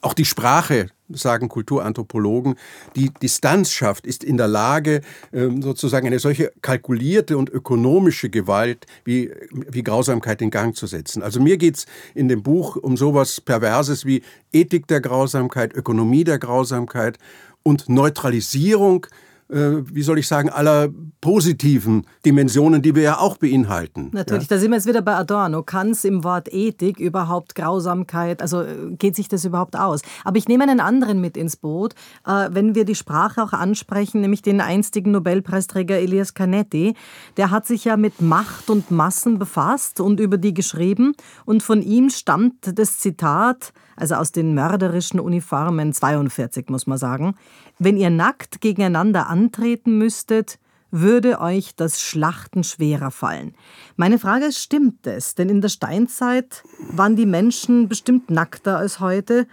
auch 0.01 0.13
die 0.13 0.25
Sprache 0.25 0.87
sagen 1.09 1.49
Kulturanthropologen, 1.49 2.55
die 2.95 3.11
Distanz 3.21 3.71
schafft, 3.71 4.05
ist 4.05 4.23
in 4.23 4.37
der 4.37 4.47
Lage, 4.47 5.01
ähm, 5.33 5.61
sozusagen 5.61 6.07
eine 6.07 6.19
solche 6.19 6.51
kalkulierte 6.61 7.37
und 7.37 7.49
ökonomische 7.49 8.29
Gewalt 8.29 8.85
wie, 9.05 9.31
wie 9.51 9.83
Grausamkeit 9.83 10.41
in 10.41 10.49
Gang 10.51 10.75
zu 10.75 10.87
setzen. 10.87 11.23
Also 11.23 11.41
mir 11.41 11.57
geht 11.57 11.77
es 11.77 11.85
in 12.15 12.27
dem 12.27 12.43
Buch 12.43 12.75
um 12.75 12.97
sowas 12.97 13.41
Perverses 13.41 14.05
wie 14.05 14.23
Ethik 14.51 14.87
der 14.87 15.01
Grausamkeit, 15.01 15.73
Ökonomie 15.73 16.23
der 16.23 16.39
Grausamkeit 16.39 17.17
und 17.63 17.89
Neutralisierung 17.89 19.05
äh, 19.05 19.28
wie 19.49 20.03
soll 20.03 20.19
ich 20.19 20.27
sagen, 20.27 20.49
aller 20.49 20.89
positiven 21.21 22.05
Dimensionen, 22.25 22.81
die 22.81 22.93
wir 22.93 23.01
ja 23.01 23.17
auch 23.17 23.37
beinhalten. 23.37 24.09
Natürlich, 24.13 24.43
ja? 24.43 24.55
da 24.55 24.59
sind 24.59 24.71
wir 24.71 24.77
jetzt 24.77 24.87
wieder 24.87 25.01
bei 25.01 25.15
Adorno. 25.15 25.63
Kann 25.63 25.89
es 25.89 26.05
im 26.05 26.23
Wort 26.23 26.53
Ethik 26.53 26.99
überhaupt 26.99 27.55
Grausamkeit, 27.55 28.41
also 28.41 28.61
äh, 28.61 28.91
geht 28.91 29.15
sich 29.15 29.27
das 29.27 29.45
überhaupt 29.45 29.75
aus? 29.75 30.01
Aber 30.23 30.37
ich 30.37 30.47
nehme 30.47 30.63
einen 30.63 30.79
anderen 30.79 31.19
mit 31.19 31.35
ins 31.35 31.57
Boot, 31.57 31.95
äh, 32.27 32.49
wenn 32.51 32.75
wir 32.75 32.85
die 32.85 32.95
Sprache 32.95 33.43
auch 33.43 33.53
ansprechen, 33.53 34.21
nämlich 34.21 34.43
den 34.43 34.61
einstigen 34.61 35.11
Nobelpreisträger 35.11 35.97
Elias 35.97 36.35
Canetti. 36.35 36.95
Der 37.37 37.49
hat 37.49 37.65
sich 37.65 37.85
ja 37.85 37.97
mit 37.97 38.21
Macht 38.21 38.69
und 38.69 38.91
Massen 38.91 39.39
befasst 39.39 39.99
und 39.99 40.19
über 40.19 40.37
die 40.37 40.53
geschrieben. 40.53 41.13
Und 41.45 41.63
von 41.63 41.81
ihm 41.81 42.11
stammt 42.11 42.77
das 42.77 42.97
Zitat, 42.97 43.73
also 43.99 44.15
aus 44.15 44.31
den 44.31 44.53
mörderischen 44.53 45.19
Uniformen 45.19 45.93
42, 45.93 46.69
muss 46.69 46.87
man 46.87 46.97
sagen. 46.97 47.35
Wenn 47.77 47.97
ihr 47.97 48.09
nackt 48.09 48.61
gegeneinander 48.61 49.27
antreten 49.27 49.97
müsstet, 49.97 50.57
würde 50.91 51.39
euch 51.39 51.75
das 51.75 52.01
Schlachten 52.01 52.63
schwerer 52.63 53.11
fallen. 53.11 53.53
Meine 53.95 54.17
Frage 54.17 54.45
ist, 54.45 54.59
stimmt 54.59 55.05
es? 55.05 55.35
Denn 55.35 55.49
in 55.49 55.61
der 55.61 55.69
Steinzeit 55.69 56.63
waren 56.91 57.15
die 57.15 57.27
Menschen 57.27 57.89
bestimmt 57.89 58.31
nackter 58.31 58.77
als 58.77 58.99
heute, 58.99 59.47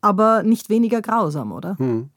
aber 0.00 0.42
nicht 0.42 0.68
weniger 0.68 1.00
grausam, 1.00 1.52
oder? 1.52 1.78
Hm. 1.78 2.10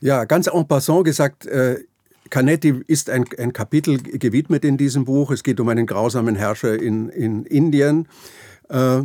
Ja, 0.00 0.24
ganz 0.24 0.46
en 0.46 0.68
passant 0.68 1.04
gesagt, 1.04 1.46
äh, 1.46 1.84
Canetti 2.28 2.82
ist 2.86 3.08
ein, 3.08 3.24
ein, 3.38 3.52
Kapitel 3.52 3.98
gewidmet 4.02 4.64
in 4.64 4.76
diesem 4.76 5.04
Buch. 5.04 5.30
Es 5.30 5.42
geht 5.42 5.60
um 5.60 5.68
einen 5.68 5.86
grausamen 5.86 6.34
Herrscher 6.34 6.74
in, 6.74 7.08
in 7.08 7.44
Indien. 7.44 8.08
Äh, 8.68 9.02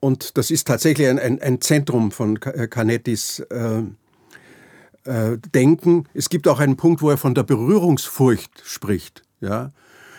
und 0.00 0.36
das 0.38 0.50
ist 0.50 0.66
tatsächlich 0.66 1.08
ein, 1.08 1.18
ein, 1.18 1.40
ein 1.40 1.60
Zentrum 1.60 2.10
von 2.10 2.40
Canettis 2.40 3.40
äh, 3.50 3.82
äh, 5.04 5.38
denken. 5.54 6.04
Es 6.14 6.28
gibt 6.28 6.48
auch 6.48 6.58
einen 6.60 6.76
Punkt, 6.76 7.02
wo 7.02 7.10
er 7.10 7.16
von 7.16 7.34
der 7.34 7.42
Berührungsfurcht 7.42 8.62
spricht. 8.64 9.22
Ja? 9.40 9.70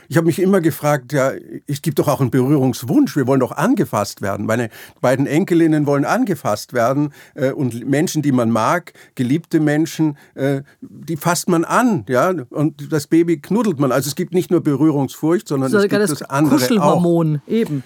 Ich 0.08 0.18
habe 0.18 0.26
mich 0.26 0.40
immer 0.40 0.60
gefragt, 0.60 1.14
ja, 1.14 1.32
es 1.68 1.82
gibt 1.82 1.98
doch 1.98 2.10
auch 2.10 2.20
einen 2.20 2.32
Berührungswunsch. 2.32 3.16
Wir 3.16 3.28
wollen 3.28 3.40
doch 3.40 3.54
angefasst 3.54 4.22
werden. 4.22 4.46
Meine 4.46 4.70
beiden 5.00 5.26
Enkelinnen 5.26 5.86
wollen 5.86 6.04
angefasst 6.04 6.74
werden 6.74 7.14
äh, 7.34 7.52
und 7.52 7.88
Menschen, 7.88 8.22
die 8.22 8.34
man 8.34 8.52
mag, 8.52 8.92
geliebte 9.16 9.60
Menschen, 9.60 10.18
äh, 10.36 10.64
die 10.82 11.16
fasst 11.16 11.48
man 11.48 11.64
an, 11.64 12.04
ja, 12.10 12.34
und 12.50 12.92
das 12.92 13.08
Baby 13.08 13.40
knuddelt 13.40 13.80
man. 13.80 13.92
Also 13.92 14.10
es 14.10 14.16
gibt 14.16 14.34
nicht 14.34 14.52
nur 14.52 14.62
Berührungsfurcht, 14.62 15.48
sondern 15.48 15.74
es 15.74 15.82
gibt 15.82 15.94
das, 15.94 16.10
das 16.10 16.24
andere 16.24 16.56
Kuschelhormon, 16.56 17.42
auch. 17.46 17.52
eben. 17.52 17.84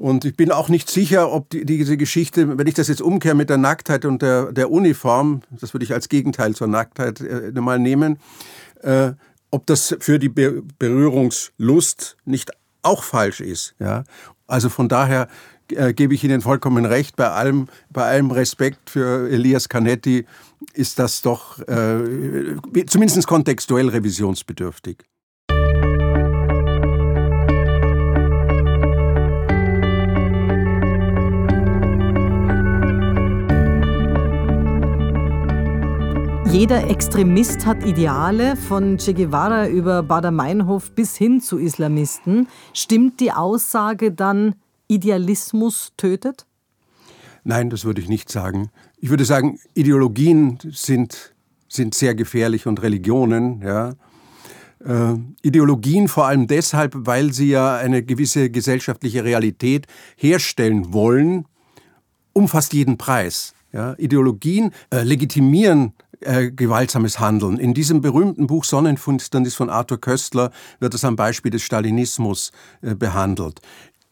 Und 0.00 0.24
ich 0.24 0.34
bin 0.34 0.50
auch 0.50 0.70
nicht 0.70 0.88
sicher, 0.88 1.30
ob 1.30 1.50
die, 1.50 1.66
diese 1.66 1.98
Geschichte, 1.98 2.56
wenn 2.56 2.66
ich 2.66 2.72
das 2.72 2.88
jetzt 2.88 3.02
umkehre 3.02 3.34
mit 3.34 3.50
der 3.50 3.58
Nacktheit 3.58 4.06
und 4.06 4.22
der, 4.22 4.50
der 4.50 4.70
Uniform, 4.70 5.42
das 5.50 5.74
würde 5.74 5.84
ich 5.84 5.92
als 5.92 6.08
Gegenteil 6.08 6.54
zur 6.54 6.68
Nacktheit 6.68 7.20
äh, 7.20 7.52
mal 7.60 7.78
nehmen, 7.78 8.18
äh, 8.80 9.12
ob 9.50 9.66
das 9.66 9.94
für 10.00 10.18
die 10.18 10.30
Be 10.30 10.62
Berührungslust 10.78 12.16
nicht 12.24 12.50
auch 12.80 13.02
falsch 13.02 13.42
ist. 13.42 13.74
Ja? 13.78 14.04
Also 14.46 14.70
von 14.70 14.88
daher 14.88 15.28
äh, 15.68 15.92
gebe 15.92 16.14
ich 16.14 16.24
Ihnen 16.24 16.40
vollkommen 16.40 16.86
recht, 16.86 17.16
bei 17.16 17.28
allem, 17.28 17.68
bei 17.90 18.04
allem 18.04 18.30
Respekt 18.30 18.88
für 18.88 19.28
Elias 19.28 19.68
Canetti 19.68 20.24
ist 20.72 20.98
das 20.98 21.20
doch 21.20 21.58
äh, 21.68 22.56
zumindest 22.86 23.26
kontextuell 23.26 23.90
revisionsbedürftig. 23.90 25.09
Jeder 36.52 36.90
Extremist 36.90 37.64
hat 37.64 37.86
Ideale, 37.86 38.56
von 38.56 38.96
Che 38.98 39.14
Guevara 39.14 39.68
über 39.68 40.02
Bader-Meinhof 40.02 40.90
bis 40.96 41.16
hin 41.16 41.40
zu 41.40 41.58
Islamisten. 41.58 42.48
Stimmt 42.74 43.20
die 43.20 43.30
Aussage 43.30 44.10
dann, 44.10 44.56
Idealismus 44.88 45.92
tötet? 45.96 46.46
Nein, 47.44 47.70
das 47.70 47.84
würde 47.84 48.00
ich 48.00 48.08
nicht 48.08 48.30
sagen. 48.30 48.70
Ich 48.98 49.10
würde 49.10 49.24
sagen, 49.24 49.60
Ideologien 49.74 50.58
sind, 50.72 51.34
sind 51.68 51.94
sehr 51.94 52.16
gefährlich 52.16 52.66
und 52.66 52.82
Religionen, 52.82 53.62
ja. 53.62 53.92
Äh, 54.84 55.18
Ideologien 55.42 56.08
vor 56.08 56.26
allem 56.26 56.48
deshalb, 56.48 56.94
weil 56.96 57.32
sie 57.32 57.50
ja 57.50 57.76
eine 57.76 58.02
gewisse 58.02 58.50
gesellschaftliche 58.50 59.22
Realität 59.22 59.86
herstellen 60.16 60.92
wollen, 60.92 61.44
um 62.32 62.48
fast 62.48 62.72
jeden 62.72 62.98
Preis. 62.98 63.54
Ja, 63.72 63.94
Ideologien 63.98 64.72
äh, 64.90 65.04
legitimieren 65.04 65.92
äh, 66.20 66.50
gewaltsames 66.50 67.18
Handeln. 67.18 67.58
In 67.58 67.74
diesem 67.74 68.00
berühmten 68.00 68.46
Buch 68.46 68.64
Sonnenfinsternis 68.64 69.54
von 69.54 69.70
Arthur 69.70 70.00
Köstler 70.00 70.50
wird 70.78 70.94
es 70.94 71.04
am 71.04 71.16
Beispiel 71.16 71.50
des 71.50 71.62
Stalinismus 71.62 72.52
äh, 72.82 72.94
behandelt. 72.94 73.60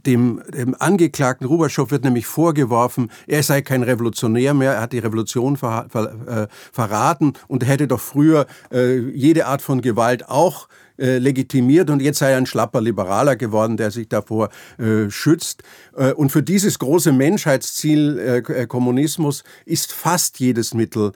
Dem, 0.06 0.40
dem 0.54 0.76
Angeklagten 0.78 1.46
Rubaschow 1.46 1.90
wird 1.90 2.04
nämlich 2.04 2.26
vorgeworfen, 2.26 3.10
er 3.26 3.42
sei 3.42 3.62
kein 3.62 3.82
Revolutionär 3.82 4.54
mehr, 4.54 4.74
er 4.74 4.82
hat 4.82 4.92
die 4.92 5.00
Revolution 5.00 5.56
ver, 5.56 5.86
ver, 5.90 6.14
äh, 6.26 6.48
verraten 6.72 7.32
und 7.48 7.66
hätte 7.66 7.88
doch 7.88 8.00
früher 8.00 8.46
äh, 8.72 8.96
jede 8.96 9.46
Art 9.46 9.60
von 9.60 9.82
Gewalt 9.82 10.28
auch 10.28 10.68
äh, 10.98 11.18
legitimiert 11.18 11.90
und 11.90 12.02
jetzt 12.02 12.18
sei 12.18 12.32
er 12.32 12.38
ein 12.38 12.46
schlapper 12.46 12.80
Liberaler 12.80 13.36
geworden, 13.36 13.76
der 13.76 13.90
sich 13.90 14.08
davor 14.08 14.50
äh, 14.78 15.10
schützt. 15.10 15.62
Äh, 15.96 16.12
und 16.12 16.30
für 16.30 16.42
dieses 16.42 16.78
große 16.78 17.12
Menschheitsziel 17.12 18.18
äh, 18.18 18.38
äh, 18.38 18.66
Kommunismus 18.66 19.44
ist 19.64 19.92
fast 19.92 20.40
jedes 20.40 20.74
Mittel 20.74 21.12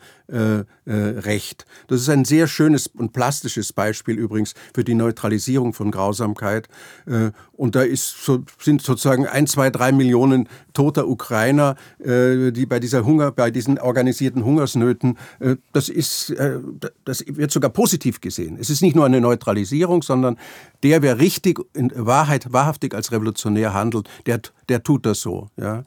Recht. 0.87 1.67
Das 1.89 2.01
ist 2.01 2.09
ein 2.09 2.25
sehr 2.25 2.47
schönes 2.47 2.87
und 2.87 3.13
plastisches 3.13 3.75
Beispiel 3.75 4.17
übrigens 4.17 4.55
für 4.75 4.83
die 4.83 4.95
Neutralisierung 4.95 5.75
von 5.75 5.91
Grausamkeit. 5.91 6.69
und 7.53 7.75
da 7.75 7.83
ist 7.83 8.25
so, 8.25 8.43
sind 8.59 8.81
sozusagen 8.81 9.27
ein, 9.27 9.47
zwei, 9.47 9.69
drei 9.69 9.93
Millionen 9.93 10.49
toter 10.73 11.07
Ukrainer, 11.07 11.77
die 11.99 12.65
bei 12.65 12.81
dieser 12.81 13.05
Hunger, 13.05 13.31
bei 13.31 13.51
diesen 13.51 13.79
organisierten 13.79 14.43
Hungersnöten, 14.43 15.19
das 15.75 15.91
ist, 15.91 16.35
das 17.05 17.25
wird 17.27 17.51
sogar 17.51 17.71
positiv 17.71 18.23
gesehen. 18.23 18.57
Es 18.59 18.71
ist 18.71 18.81
nicht 18.81 18.97
nur 18.97 19.05
eine 19.05 19.21
Neutralisierung, 19.21 19.72
Sozialisierung, 19.73 20.03
sondern 20.03 20.37
der, 20.83 21.03
wer 21.03 21.19
richtig, 21.19 21.61
in 21.75 21.93
Wahrheit, 21.95 22.53
wahrhaftig 22.53 22.95
als 22.95 23.13
Revolutionär 23.13 23.73
handelt, 23.73 24.09
der, 24.27 24.41
der 24.69 24.83
tut 24.83 25.07
das 25.07 25.21
so. 25.21 25.49
Ja. 25.57 25.85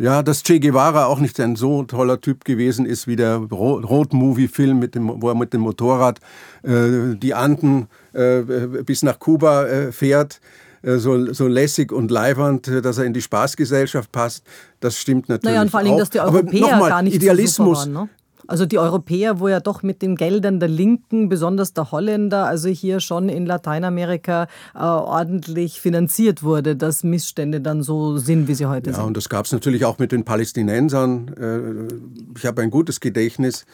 Ja, 0.00 0.22
dass 0.22 0.44
Che 0.44 0.60
Guevara 0.60 1.06
auch 1.06 1.18
nicht 1.18 1.40
ein 1.40 1.56
so 1.56 1.82
toller 1.82 2.20
Typ 2.20 2.44
gewesen 2.44 2.86
ist 2.86 3.08
wie 3.08 3.16
der 3.16 3.38
Road-Movie-Film, 3.38 4.88
wo 5.20 5.28
er 5.28 5.34
mit 5.34 5.52
dem 5.52 5.62
Motorrad 5.62 6.20
äh, 6.62 7.16
die 7.16 7.34
Anden 7.34 7.88
äh, 8.12 8.42
bis 8.84 9.02
nach 9.02 9.18
Kuba 9.18 9.66
äh, 9.66 9.90
fährt. 9.90 10.40
äh, 10.82 10.98
so, 10.98 11.32
so 11.32 11.46
lässig 11.46 11.92
und 11.92 12.10
leibernd, 12.10 12.68
äh, 12.68 12.82
dass 12.82 12.98
er 12.98 13.04
in 13.04 13.12
die 13.12 13.22
Spaßgesellschaft 13.22 14.12
passt. 14.12 14.44
Das 14.80 14.96
stimmt 14.96 15.28
natürlich. 15.28 15.54
Naja, 15.54 15.62
und 15.62 15.70
vor 15.70 15.80
allem, 15.80 15.92
auch. 15.92 15.98
dass 15.98 16.10
die 16.10 16.20
Europäer 16.20 16.78
gar 16.78 17.02
nicht 17.02 17.14
Idealismus, 17.14 17.84
so 17.84 17.94
waren, 17.94 18.04
ne? 18.04 18.08
Also 18.48 18.64
die 18.64 18.78
Europäer, 18.78 19.40
wo 19.40 19.48
ja 19.48 19.60
doch 19.60 19.82
mit 19.82 20.00
den 20.00 20.16
Geldern 20.16 20.58
der 20.58 20.70
Linken, 20.70 21.28
besonders 21.28 21.74
der 21.74 21.92
Holländer, 21.92 22.46
also 22.46 22.70
hier 22.70 22.98
schon 22.98 23.28
in 23.28 23.44
Lateinamerika 23.44 24.48
äh, 24.74 24.78
ordentlich 24.78 25.82
finanziert 25.82 26.42
wurde, 26.42 26.74
dass 26.74 27.04
Missstände 27.04 27.60
dann 27.60 27.82
so 27.82 28.16
sind, 28.16 28.48
wie 28.48 28.54
sie 28.54 28.64
heute 28.64 28.88
ja, 28.88 28.96
sind. 28.96 29.02
Ja, 29.02 29.06
und 29.06 29.16
das 29.18 29.28
gab 29.28 29.44
es 29.44 29.52
natürlich 29.52 29.84
auch 29.84 29.98
mit 29.98 30.12
den 30.12 30.24
Palästinensern. 30.24 31.28
Äh, 31.36 32.38
ich 32.38 32.46
habe 32.46 32.62
ein 32.62 32.70
gutes 32.70 33.00
Gedächtnis 33.00 33.66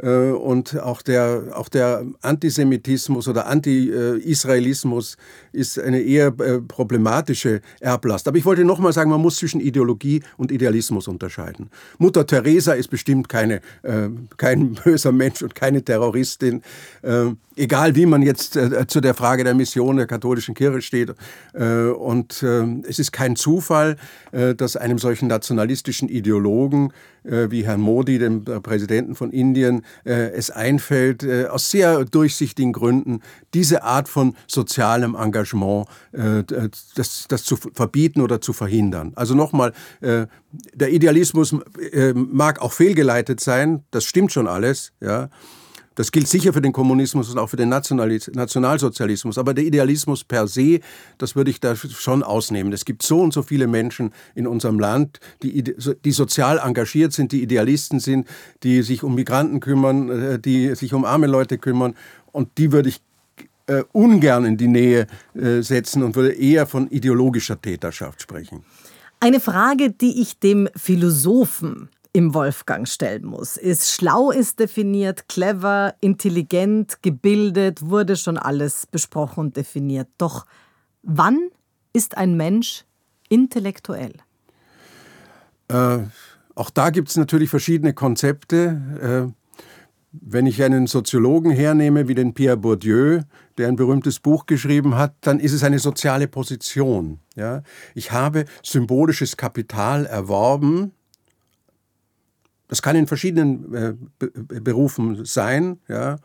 und 0.00 0.80
auch 0.80 1.02
der, 1.02 1.52
auch 1.54 1.68
der 1.68 2.06
Antisemitismus 2.22 3.28
oder 3.28 3.46
Anti-Israelismus 3.46 5.18
ist 5.52 5.78
eine 5.78 6.00
eher 6.00 6.28
äh, 6.28 6.60
problematische 6.60 7.60
Erblast. 7.78 8.26
Aber 8.26 8.38
ich 8.38 8.46
wollte 8.46 8.64
noch 8.64 8.78
mal 8.78 8.94
sagen, 8.94 9.10
man 9.10 9.20
muss 9.20 9.36
zwischen 9.36 9.60
Ideologie 9.60 10.22
und 10.38 10.50
Idealismus 10.50 11.08
unterscheiden. 11.08 11.68
Mutter 11.98 12.26
Teresa 12.26 12.72
ist 12.72 12.88
bestimmt 12.88 13.28
keine, 13.28 13.56
äh, 13.82 14.08
kein 14.38 14.72
böser 14.84 15.12
Mensch 15.12 15.42
und 15.42 15.54
keine 15.54 15.82
Terroristin. 15.84 16.62
egal 17.56 17.94
wie 17.96 18.06
man 18.06 18.22
jetzt 18.22 18.58
zu 18.86 19.00
der 19.00 19.14
Frage 19.14 19.44
der 19.44 19.54
Mission 19.54 19.96
der 19.96 20.06
katholischen 20.06 20.54
Kirche 20.54 20.80
steht. 20.80 21.14
und 21.52 22.42
es 22.42 22.98
ist 22.98 23.12
kein 23.12 23.36
Zufall, 23.36 23.96
dass 24.30 24.76
einem 24.76 24.98
solchen 24.98 25.28
nationalistischen 25.28 26.08
Ideologen 26.08 26.92
wie 27.24 27.64
Herrn 27.64 27.80
Modi, 27.80 28.18
dem 28.18 28.44
Präsidenten 28.44 29.14
von 29.14 29.30
Indien, 29.30 29.81
äh, 30.04 30.30
es 30.30 30.50
einfällt, 30.50 31.22
äh, 31.22 31.46
aus 31.46 31.70
sehr 31.70 32.04
durchsichtigen 32.04 32.72
Gründen, 32.72 33.20
diese 33.54 33.82
Art 33.82 34.08
von 34.08 34.36
sozialem 34.46 35.14
Engagement, 35.14 35.86
äh, 36.12 36.44
das, 36.94 37.26
das 37.28 37.44
zu 37.44 37.56
verbieten 37.56 38.20
oder 38.20 38.40
zu 38.40 38.52
verhindern. 38.52 39.12
Also 39.14 39.34
nochmal, 39.34 39.72
äh, 40.00 40.26
der 40.74 40.92
Idealismus 40.92 41.54
äh, 41.92 42.12
mag 42.12 42.60
auch 42.60 42.72
fehlgeleitet 42.72 43.40
sein, 43.40 43.84
das 43.90 44.04
stimmt 44.04 44.32
schon 44.32 44.48
alles, 44.48 44.92
ja. 45.00 45.28
Das 45.94 46.12
gilt 46.12 46.28
sicher 46.28 46.52
für 46.52 46.62
den 46.62 46.72
Kommunismus 46.72 47.30
und 47.30 47.38
auch 47.38 47.48
für 47.48 47.56
den 47.56 47.68
Nationalsozialismus. 47.68 49.38
Aber 49.38 49.54
der 49.54 49.64
Idealismus 49.64 50.24
per 50.24 50.46
se, 50.46 50.80
das 51.18 51.36
würde 51.36 51.50
ich 51.50 51.60
da 51.60 51.76
schon 51.76 52.22
ausnehmen. 52.22 52.72
Es 52.72 52.84
gibt 52.84 53.02
so 53.02 53.20
und 53.20 53.32
so 53.32 53.42
viele 53.42 53.66
Menschen 53.66 54.12
in 54.34 54.46
unserem 54.46 54.78
Land, 54.78 55.20
die, 55.42 55.62
die 55.62 56.12
sozial 56.12 56.58
engagiert 56.58 57.12
sind, 57.12 57.32
die 57.32 57.42
Idealisten 57.42 58.00
sind, 58.00 58.26
die 58.62 58.82
sich 58.82 59.02
um 59.02 59.14
Migranten 59.14 59.60
kümmern, 59.60 60.08
äh, 60.08 60.38
die 60.38 60.74
sich 60.74 60.94
um 60.94 61.04
arme 61.04 61.26
Leute 61.26 61.58
kümmern. 61.58 61.94
Und 62.32 62.58
die 62.58 62.72
würde 62.72 62.88
ich 62.88 63.00
äh, 63.66 63.84
ungern 63.92 64.44
in 64.44 64.56
die 64.56 64.68
Nähe 64.68 65.06
äh, 65.34 65.60
setzen 65.62 66.02
und 66.02 66.16
würde 66.16 66.32
eher 66.32 66.66
von 66.66 66.88
ideologischer 66.88 67.60
Täterschaft 67.60 68.22
sprechen. 68.22 68.64
Eine 69.20 69.38
Frage, 69.38 69.90
die 69.92 70.20
ich 70.20 70.40
dem 70.40 70.68
Philosophen 70.74 71.88
im 72.12 72.34
Wolfgang 72.34 72.86
stellen 72.86 73.24
muss. 73.24 73.56
Ist 73.56 73.92
schlau 73.92 74.30
ist 74.30 74.60
definiert, 74.60 75.28
clever, 75.28 75.94
intelligent, 76.00 77.02
gebildet, 77.02 77.88
wurde 77.88 78.16
schon 78.16 78.36
alles 78.36 78.86
besprochen 78.86 79.40
und 79.40 79.56
definiert. 79.56 80.08
Doch 80.18 80.44
wann 81.02 81.48
ist 81.92 82.16
ein 82.16 82.36
Mensch 82.36 82.84
intellektuell? 83.28 84.14
Äh, 85.68 86.00
auch 86.54 86.70
da 86.70 86.90
gibt 86.90 87.08
es 87.08 87.16
natürlich 87.16 87.48
verschiedene 87.48 87.94
Konzepte. 87.94 89.32
Äh, 89.32 89.32
wenn 90.12 90.44
ich 90.44 90.62
einen 90.62 90.86
Soziologen 90.86 91.50
hernehme 91.52 92.06
wie 92.06 92.14
den 92.14 92.34
Pierre 92.34 92.58
Bourdieu, 92.58 93.22
der 93.56 93.68
ein 93.68 93.76
berühmtes 93.76 94.20
Buch 94.20 94.44
geschrieben 94.44 94.94
hat, 94.96 95.14
dann 95.22 95.40
ist 95.40 95.52
es 95.52 95.64
eine 95.64 95.78
soziale 95.78 96.28
Position. 96.28 97.20
Ja? 97.34 97.62
Ich 97.94 98.12
habe 98.12 98.44
symbolisches 98.62 99.38
Kapital 99.38 100.04
erworben, 100.04 100.92
das 102.72 102.80
kann 102.80 102.96
in 102.96 103.06
verschiedenen 103.06 103.74
äh, 103.74 104.60
Berufen 104.60 105.26
sein. 105.26 105.78
Ja. 105.88 106.16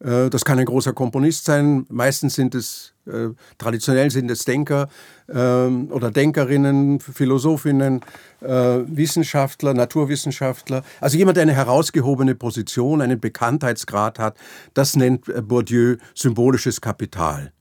Äh, 0.00 0.28
das 0.28 0.44
kann 0.44 0.58
ein 0.58 0.64
großer 0.64 0.92
Komponist 0.92 1.44
sein. 1.44 1.86
Meistens 1.88 2.34
sind 2.34 2.56
es, 2.56 2.94
äh, 3.06 3.28
traditionell 3.58 4.10
sind 4.10 4.28
es 4.28 4.44
Denker 4.44 4.88
ähm, 5.32 5.92
oder 5.92 6.10
Denkerinnen, 6.10 6.98
Philosophinnen, 6.98 8.00
Wissenschaftler, 8.40 9.72
Naturwissenschaftler. 9.72 10.82
Also 11.00 11.16
jemand, 11.16 11.36
der 11.36 11.42
eine 11.42 11.54
herausgehobene 11.54 12.34
Position, 12.34 13.00
einen 13.00 13.20
Bekanntheitsgrad 13.20 14.18
hat, 14.18 14.36
das 14.74 14.96
nennt 14.96 15.26
Bourdieu 15.46 15.98
symbolisches 16.12 16.80
Kapital. 16.80 17.52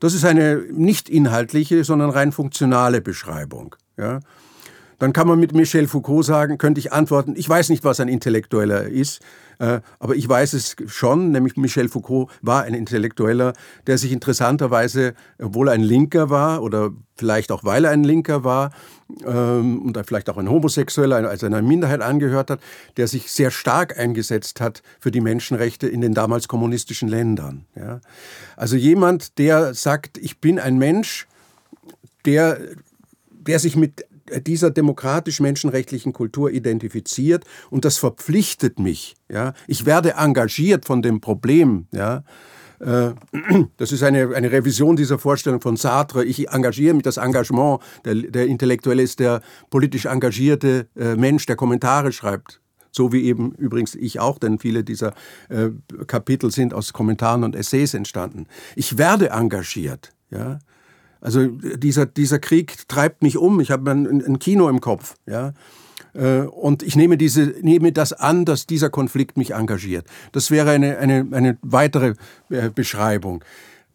Das 0.00 0.14
ist 0.14 0.24
eine 0.24 0.62
nicht 0.72 1.10
inhaltliche, 1.10 1.84
sondern 1.84 2.10
rein 2.10 2.32
funktionale 2.32 3.00
Beschreibung. 3.00 3.76
Ja. 3.96 4.20
Dann 4.98 5.12
kann 5.12 5.26
man 5.26 5.38
mit 5.38 5.54
Michel 5.54 5.86
Foucault 5.86 6.24
sagen, 6.24 6.58
könnte 6.58 6.78
ich 6.78 6.92
antworten, 6.92 7.34
ich 7.36 7.48
weiß 7.48 7.68
nicht, 7.68 7.84
was 7.84 8.00
ein 8.00 8.08
Intellektueller 8.08 8.84
ist, 8.84 9.20
äh, 9.58 9.80
aber 9.98 10.16
ich 10.16 10.28
weiß 10.28 10.52
es 10.54 10.76
schon, 10.86 11.30
nämlich 11.30 11.56
Michel 11.56 11.88
Foucault 11.88 12.30
war 12.42 12.62
ein 12.64 12.74
Intellektueller, 12.74 13.52
der 13.86 13.98
sich 13.98 14.12
interessanterweise, 14.12 15.14
obwohl 15.40 15.68
er 15.68 15.74
ein 15.74 15.82
Linker 15.82 16.30
war 16.30 16.62
oder 16.62 16.90
vielleicht 17.16 17.52
auch 17.52 17.62
weil 17.62 17.84
er 17.84 17.92
ein 17.92 18.02
Linker 18.02 18.42
war 18.42 18.72
ähm, 19.24 19.82
und 19.82 19.98
vielleicht 20.06 20.28
auch 20.28 20.38
ein 20.38 20.50
Homosexueller, 20.50 21.28
also 21.28 21.46
einer 21.46 21.62
Minderheit 21.62 22.00
angehört 22.00 22.50
hat, 22.50 22.60
der 22.96 23.06
sich 23.06 23.30
sehr 23.30 23.52
stark 23.52 23.98
eingesetzt 23.98 24.60
hat 24.60 24.82
für 24.98 25.12
die 25.12 25.20
Menschenrechte 25.20 25.86
in 25.86 26.00
den 26.00 26.14
damals 26.14 26.48
kommunistischen 26.48 27.08
Ländern. 27.08 27.66
Also 28.56 28.74
jemand, 28.76 29.38
der 29.38 29.74
sagt, 29.74 30.18
ich 30.18 30.40
bin 30.40 30.58
ein 30.58 30.78
Mensch, 30.78 31.28
der 32.24 32.58
der 33.46 33.58
sich 33.58 33.76
mit 33.76 34.06
dieser 34.46 34.70
demokratisch-menschenrechtlichen 34.70 36.12
Kultur 36.12 36.50
identifiziert 36.50 37.44
und 37.70 37.84
das 37.84 37.98
verpflichtet 37.98 38.78
mich. 38.78 39.14
Ja? 39.30 39.54
Ich 39.66 39.86
werde 39.86 40.14
engagiert 40.14 40.84
von 40.84 41.02
dem 41.02 41.20
Problem. 41.20 41.86
Ja? 41.92 42.24
Äh, 42.80 43.12
das 43.76 43.92
ist 43.92 44.02
eine, 44.02 44.34
eine 44.34 44.50
Revision 44.50 44.96
dieser 44.96 45.18
Vorstellung 45.18 45.60
von 45.60 45.76
Sartre. 45.76 46.24
Ich 46.24 46.48
engagiere 46.48 46.94
mich, 46.94 47.02
das 47.02 47.16
Engagement. 47.16 47.80
Der, 48.04 48.14
der 48.14 48.46
Intellektuelle 48.46 49.02
ist 49.02 49.20
der 49.20 49.42
politisch 49.70 50.06
engagierte 50.06 50.88
äh, 50.96 51.16
Mensch, 51.16 51.46
der 51.46 51.56
Kommentare 51.56 52.12
schreibt. 52.12 52.60
So 52.90 53.12
wie 53.12 53.24
eben 53.24 53.52
übrigens 53.56 53.96
ich 53.96 54.20
auch, 54.20 54.38
denn 54.38 54.60
viele 54.60 54.84
dieser 54.84 55.14
äh, 55.48 55.70
Kapitel 56.06 56.52
sind 56.52 56.72
aus 56.72 56.92
Kommentaren 56.92 57.42
und 57.42 57.56
Essays 57.56 57.92
entstanden. 57.92 58.46
Ich 58.76 58.98
werde 58.98 59.30
engagiert. 59.30 60.12
Ja? 60.30 60.60
Also 61.24 61.46
dieser, 61.46 62.04
dieser 62.04 62.38
Krieg 62.38 62.86
treibt 62.86 63.22
mich 63.22 63.38
um. 63.38 63.58
Ich 63.60 63.70
habe 63.70 63.90
ein, 63.90 64.22
ein 64.22 64.38
Kino 64.38 64.68
im 64.68 64.82
Kopf. 64.82 65.16
Ja? 65.24 65.54
Äh, 66.12 66.42
und 66.42 66.82
ich 66.82 66.96
nehme, 66.96 67.16
diese, 67.16 67.54
nehme 67.62 67.92
das 67.92 68.12
an, 68.12 68.44
dass 68.44 68.66
dieser 68.66 68.90
Konflikt 68.90 69.38
mich 69.38 69.52
engagiert. 69.52 70.06
Das 70.32 70.50
wäre 70.50 70.70
eine, 70.70 70.98
eine, 70.98 71.26
eine 71.30 71.56
weitere 71.62 72.12
äh, 72.50 72.68
Beschreibung. 72.68 73.42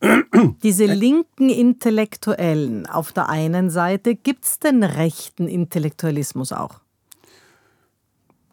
Diese 0.63 0.85
linken 0.85 1.49
Intellektuellen 1.49 2.87
auf 2.87 3.11
der 3.11 3.29
einen 3.29 3.69
Seite, 3.69 4.15
gibt 4.15 4.45
es 4.45 4.57
den 4.57 4.81
rechten 4.83 5.47
Intellektualismus 5.47 6.51
auch? 6.51 6.79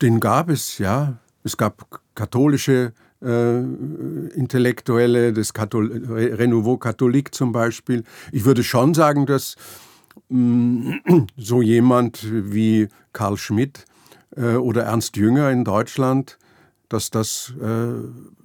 Den 0.02 0.20
gab 0.20 0.50
es, 0.50 0.78
ja. 0.78 1.18
Es 1.44 1.56
gab 1.56 2.02
katholische 2.14 2.92
äh, 3.22 3.58
Intellektuelle, 3.58 5.32
des 5.32 5.52
Kathol 5.52 6.04
Renouveau 6.06 6.76
Catholique 6.76 7.34
zum 7.34 7.52
Beispiel. 7.52 8.04
Ich 8.32 8.44
würde 8.44 8.62
schon 8.62 8.94
sagen, 8.94 9.26
dass 9.26 9.56
mh, 10.28 10.98
mm, 11.08 11.26
so 11.36 11.62
jemand 11.62 12.26
wie 12.30 12.88
Karl 13.12 13.36
Schmidt 13.36 13.84
äh, 14.36 14.56
oder 14.56 14.84
Ernst 14.84 15.16
Jünger 15.16 15.50
in 15.50 15.64
Deutschland 15.64 16.38
dass 16.88 17.10
das, 17.10 17.52
äh, 17.60 17.66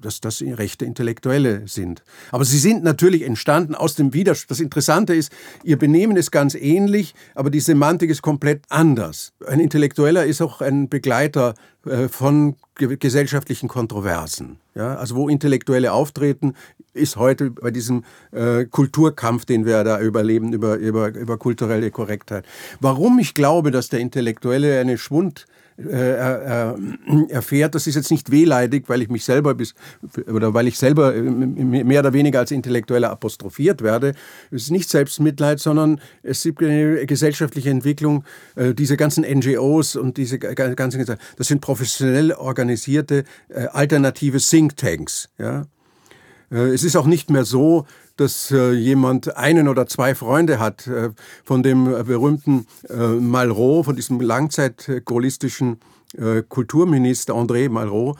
dass 0.02 0.22
das 0.22 0.42
rechte 0.42 0.86
Intellektuelle 0.86 1.68
sind. 1.68 2.04
Aber 2.32 2.46
sie 2.46 2.58
sind 2.58 2.84
natürlich 2.84 3.24
entstanden 3.24 3.76
aus 3.76 3.96
dem 3.96 4.14
Widerspruch. 4.14 4.48
Das 4.50 4.60
Interessante 4.60 5.14
ist, 5.14 5.32
ihr 5.64 5.78
Benehmen 5.78 6.18
ist 6.18 6.32
ganz 6.32 6.56
ähnlich, 6.56 7.14
aber 7.36 7.50
die 7.50 7.60
Semantik 7.60 8.10
ist 8.10 8.22
komplett 8.22 8.64
anders. 8.70 9.34
Ein 9.46 9.60
Intellektueller 9.60 10.26
ist 10.26 10.42
auch 10.42 10.62
ein 10.62 10.90
Begleiter 10.90 11.54
äh, 11.86 12.08
von 12.08 12.56
gesellschaftlichen 12.76 13.68
Kontroversen. 13.68 14.58
Ja, 14.76 14.96
also 14.96 15.16
wo 15.16 15.30
Intellektuelle 15.30 15.92
auftreten, 15.92 16.56
ist 16.94 17.16
heute 17.16 17.52
bei 17.52 17.72
diesem 17.72 18.04
äh, 18.32 18.66
Kulturkampf, 18.66 19.46
den 19.46 19.66
wir 19.66 19.84
da 19.84 20.00
überleben, 20.00 20.54
über, 20.54 20.76
über, 20.76 21.10
über 21.10 21.38
kulturelle 21.38 21.92
Korrektheit. 21.92 22.46
Warum 22.80 23.20
ich 23.20 23.34
glaube, 23.34 23.72
dass 23.72 23.90
der 23.90 24.00
Intellektuelle 24.00 24.80
eine 24.80 24.98
Schwund 24.98 25.46
äh, 25.90 26.74
erfährt, 27.30 27.76
das 27.76 27.88
ist 27.88 27.96
jetzt 27.96 28.12
nicht 28.12 28.32
wehleidig, 28.32 28.86
weil 28.88 29.02
ich 29.02 29.10
mich 29.10 29.24
selber 29.24 29.54
bis, 29.56 29.74
oder 30.28 30.54
weil 30.54 30.68
ich 30.68 30.78
selber 30.78 31.16
äh, 31.16 31.22
mehr 31.22 32.00
oder 32.00 32.14
weniger 32.14 32.40
als 32.40 32.52
Intellektueller 32.52 33.10
apostrophiert 33.10 33.82
werde. 33.82 34.14
Es 34.52 34.64
ist 34.64 34.72
nicht 34.72 34.90
Selbstmitleid, 34.90 35.60
sondern 35.60 36.00
es 36.24 36.44
gibt 36.44 36.62
eine 36.64 37.06
gesellschaftliche 37.06 37.70
Entwicklung. 37.70 38.24
Äh, 38.56 38.74
diese 38.74 38.98
ganzen 38.98 39.24
NGOs 39.24 39.96
und 39.96 40.18
diese 40.18 40.40
ganzen, 40.40 41.06
das 41.38 41.48
sind 41.48 41.62
professionell 41.62 42.34
organisierte 42.34 43.24
alternative 43.74 44.40
Thinktanks. 44.40 45.30
Ja? 45.38 45.66
Äh, 46.52 46.74
es 46.74 46.84
ist 46.84 46.96
auch 46.96 47.08
nicht 47.08 47.30
mehr 47.30 47.46
so, 47.46 47.86
dass 48.22 48.52
äh, 48.52 48.72
jemand 48.72 49.36
einen 49.36 49.68
oder 49.68 49.88
zwei 49.88 50.16
Freunde 50.16 50.60
hat. 50.60 50.88
Äh, 50.88 51.10
von 51.44 51.64
dem 51.64 51.86
berühmten 52.06 52.66
Malraux, 53.20 53.86
von 53.86 53.96
diesem 53.96 54.22
langzeitgaullistischen 54.22 55.78
Kulturminister 56.50 57.34
André 57.34 57.70
Malraux 57.70 58.20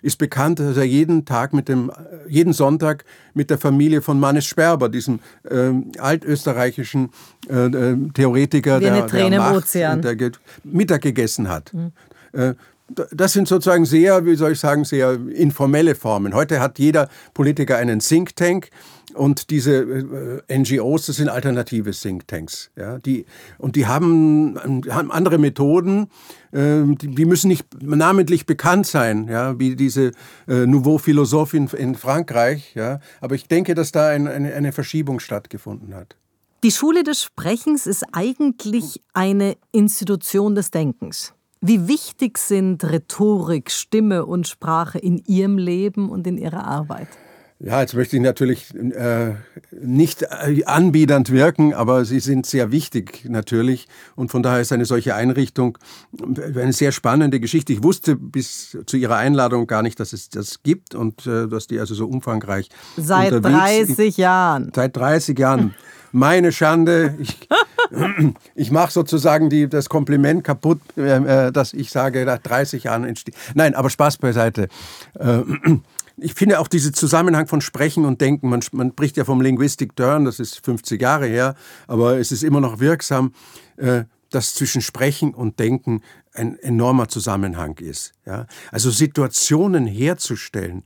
ist 0.00 0.16
bekannt, 0.16 0.60
dass 0.60 0.78
er 0.78 0.84
jeden 0.84 1.26
Tag 1.26 1.52
mit 1.52 1.68
dem, 1.68 1.92
jeden 2.26 2.54
Sonntag 2.54 3.04
mit 3.34 3.50
der 3.50 3.58
Familie 3.58 4.00
von 4.00 4.18
Mannes 4.18 4.46
Sperber, 4.46 4.88
diesem 4.88 5.20
äh, 5.44 5.72
altösterreichischen 5.98 7.10
äh, 7.48 7.68
Theoretiker, 8.14 8.80
der, 8.80 9.06
der 9.06 9.38
Macht, 9.38 9.74
der 9.74 10.32
Mittag 10.64 11.02
gegessen 11.02 11.48
hat. 11.48 11.72
Mhm 11.74 11.92
das 12.88 13.32
sind 13.32 13.48
sozusagen 13.48 13.84
sehr, 13.84 14.24
wie 14.24 14.34
soll 14.34 14.52
ich 14.52 14.60
sagen, 14.60 14.84
sehr 14.84 15.18
informelle 15.34 15.94
Formen. 15.94 16.34
Heute 16.34 16.60
hat 16.60 16.78
jeder 16.78 17.08
Politiker 17.34 17.76
einen 17.76 18.00
Think 18.00 18.34
Tank 18.36 18.70
und 19.14 19.50
diese 19.50 20.40
äh, 20.48 20.58
NGOs, 20.58 21.06
das 21.06 21.16
sind 21.16 21.28
alternative 21.28 21.90
Thinktanks. 21.90 22.70
Ja, 22.76 22.98
die, 22.98 23.26
und 23.58 23.76
die 23.76 23.86
haben, 23.86 24.58
haben 24.88 25.10
andere 25.10 25.38
Methoden, 25.38 26.08
äh, 26.52 26.82
die, 26.86 27.24
müssen 27.24 27.48
nicht 27.48 27.66
namentlich 27.82 28.46
bekannt 28.46 28.86
sein, 28.86 29.28
ja, 29.28 29.58
wie 29.58 29.76
diese 29.76 30.12
äh, 30.46 30.66
Nouveau 30.66 30.98
Philosophe 30.98 31.56
in, 31.56 31.68
in, 31.68 31.94
Frankreich. 31.94 32.74
Ja, 32.74 33.00
aber 33.20 33.34
ich 33.34 33.48
denke, 33.48 33.74
dass 33.74 33.92
da 33.92 34.08
ein, 34.08 34.28
eine, 34.28 34.54
eine 34.54 34.72
Verschiebung 34.72 35.20
stattgefunden 35.20 35.94
hat. 35.94 36.16
Die 36.64 36.72
Schule 36.72 37.04
des 37.04 37.22
Sprechens 37.22 37.86
ist 37.86 38.04
eigentlich 38.12 39.00
eine 39.12 39.56
Institution 39.72 40.54
des 40.54 40.70
Denkens. 40.70 41.34
Wie 41.60 41.88
wichtig 41.88 42.38
sind 42.38 42.84
Rhetorik, 42.84 43.70
Stimme 43.70 44.26
und 44.26 44.46
Sprache 44.46 44.98
in 44.98 45.22
Ihrem 45.26 45.58
Leben 45.58 46.08
und 46.08 46.26
in 46.26 46.38
Ihrer 46.38 46.64
Arbeit? 46.64 47.08
Ja, 47.60 47.80
jetzt 47.80 47.94
möchte 47.94 48.14
ich 48.14 48.22
natürlich 48.22 48.72
äh, 48.72 49.32
nicht 49.72 50.22
äh, 50.22 50.64
anbiedernd 50.64 51.32
wirken, 51.32 51.74
aber 51.74 52.04
sie 52.04 52.20
sind 52.20 52.46
sehr 52.46 52.70
wichtig 52.70 53.24
natürlich. 53.28 53.88
Und 54.14 54.30
von 54.30 54.44
daher 54.44 54.60
ist 54.60 54.70
eine 54.70 54.84
solche 54.84 55.16
Einrichtung 55.16 55.76
eine 56.38 56.72
sehr 56.72 56.92
spannende 56.92 57.40
Geschichte. 57.40 57.72
Ich 57.72 57.82
wusste 57.82 58.14
bis 58.14 58.78
zu 58.86 58.96
Ihrer 58.96 59.16
Einladung 59.16 59.66
gar 59.66 59.82
nicht, 59.82 59.98
dass 59.98 60.12
es 60.12 60.28
das 60.28 60.62
gibt 60.62 60.94
und 60.94 61.26
äh, 61.26 61.48
dass 61.48 61.66
die 61.66 61.80
also 61.80 61.94
so 61.94 62.06
umfangreich 62.06 62.68
Seit 62.96 63.32
30 63.32 64.16
Jahren. 64.16 64.70
Seit 64.72 64.96
30 64.96 65.36
Jahren. 65.36 65.74
Meine 66.12 66.52
Schande. 66.52 67.16
Ich, 67.18 67.48
ich 68.54 68.70
mache 68.70 68.92
sozusagen 68.92 69.50
die, 69.50 69.68
das 69.68 69.88
Kompliment 69.88 70.44
kaputt, 70.44 70.80
äh, 70.96 71.46
äh 71.46 71.52
dass 71.52 71.72
ich 71.72 71.90
sage, 71.90 72.24
nach 72.24 72.38
30 72.38 72.84
Jahren 72.84 73.04
entsteht. 73.04 73.34
Nein, 73.54 73.74
aber 73.74 73.90
Spaß 73.90 74.18
beiseite. 74.18 74.68
Äh, 75.18 75.42
ich 76.20 76.34
finde 76.34 76.58
auch 76.58 76.68
diesen 76.68 76.94
Zusammenhang 76.94 77.46
von 77.46 77.60
Sprechen 77.60 78.04
und 78.04 78.20
Denken, 78.20 78.48
man, 78.48 78.60
man 78.72 78.90
spricht 78.90 79.16
ja 79.16 79.24
vom 79.24 79.40
Linguistic 79.40 79.94
Turn, 79.96 80.24
das 80.24 80.40
ist 80.40 80.64
50 80.64 81.00
Jahre 81.00 81.26
her, 81.26 81.54
aber 81.86 82.18
es 82.18 82.32
ist 82.32 82.42
immer 82.42 82.60
noch 82.60 82.80
wirksam, 82.80 83.32
äh, 83.76 84.04
dass 84.30 84.54
zwischen 84.54 84.82
Sprechen 84.82 85.32
und 85.32 85.58
Denken 85.58 86.02
ein 86.34 86.58
enormer 86.58 87.08
Zusammenhang 87.08 87.78
ist. 87.78 88.12
Ja? 88.26 88.46
Also 88.70 88.90
Situationen 88.90 89.86
herzustellen, 89.86 90.82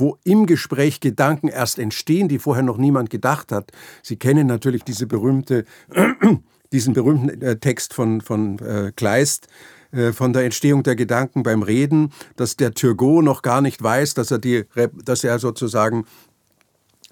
wo 0.00 0.18
im 0.24 0.46
Gespräch 0.46 1.00
Gedanken 1.00 1.48
erst 1.48 1.78
entstehen, 1.78 2.28
die 2.28 2.38
vorher 2.38 2.62
noch 2.62 2.78
niemand 2.78 3.10
gedacht 3.10 3.52
hat. 3.52 3.70
Sie 4.02 4.16
kennen 4.16 4.46
natürlich 4.46 4.82
diese 4.82 5.06
berühmte, 5.06 5.64
diesen 6.72 6.94
berühmten 6.94 7.42
äh, 7.42 7.56
Text 7.56 7.94
von, 7.94 8.20
von 8.20 8.58
äh, 8.58 8.92
Kleist, 8.96 9.48
äh, 9.92 10.12
von 10.12 10.32
der 10.32 10.44
Entstehung 10.44 10.82
der 10.82 10.96
Gedanken 10.96 11.42
beim 11.42 11.62
Reden, 11.62 12.12
dass 12.36 12.56
der 12.56 12.72
Turgot 12.72 13.24
noch 13.24 13.42
gar 13.42 13.60
nicht 13.60 13.82
weiß, 13.82 14.14
dass 14.14 14.30
er, 14.30 14.38
die, 14.38 14.64
dass 15.04 15.24
er 15.24 15.38
sozusagen 15.38 16.04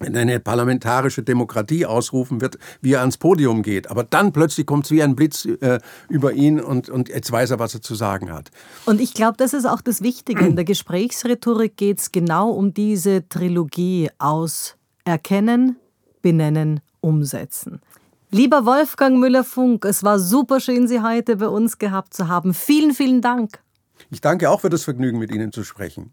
eine 0.00 0.38
parlamentarische 0.40 1.22
Demokratie 1.22 1.84
ausrufen 1.84 2.40
wird, 2.40 2.58
wie 2.80 2.92
er 2.92 3.00
ans 3.00 3.16
Podium 3.16 3.62
geht. 3.62 3.90
Aber 3.90 4.04
dann 4.04 4.32
plötzlich 4.32 4.66
kommt 4.66 4.84
es 4.84 4.90
wie 4.90 5.02
ein 5.02 5.16
Blitz 5.16 5.44
äh, 5.44 5.80
über 6.08 6.32
ihn 6.32 6.60
und, 6.60 6.88
und 6.88 7.08
jetzt 7.08 7.30
weiß 7.30 7.50
er, 7.50 7.58
was 7.58 7.74
er 7.74 7.82
zu 7.82 7.94
sagen 7.94 8.32
hat. 8.32 8.50
Und 8.86 9.00
ich 9.00 9.14
glaube, 9.14 9.36
das 9.36 9.54
ist 9.54 9.66
auch 9.66 9.80
das 9.80 10.02
Wichtige. 10.02 10.46
In 10.46 10.56
der 10.56 10.64
Gesprächsrhetorik 10.64 11.76
geht 11.76 11.98
es 11.98 12.12
genau 12.12 12.50
um 12.50 12.72
diese 12.74 13.28
Trilogie 13.28 14.10
aus 14.18 14.76
Erkennen, 15.04 15.76
Benennen, 16.22 16.80
Umsetzen. 17.00 17.80
Lieber 18.30 18.66
Wolfgang 18.66 19.18
Müller-Funk, 19.18 19.86
es 19.86 20.04
war 20.04 20.18
super 20.18 20.60
schön, 20.60 20.86
Sie 20.86 21.00
heute 21.00 21.36
bei 21.36 21.48
uns 21.48 21.78
gehabt 21.78 22.12
zu 22.12 22.28
haben. 22.28 22.52
Vielen, 22.52 22.92
vielen 22.92 23.22
Dank. 23.22 23.60
Ich 24.10 24.20
danke 24.20 24.50
auch 24.50 24.60
für 24.60 24.68
das 24.68 24.84
Vergnügen, 24.84 25.18
mit 25.18 25.32
Ihnen 25.32 25.50
zu 25.50 25.64
sprechen. 25.64 26.12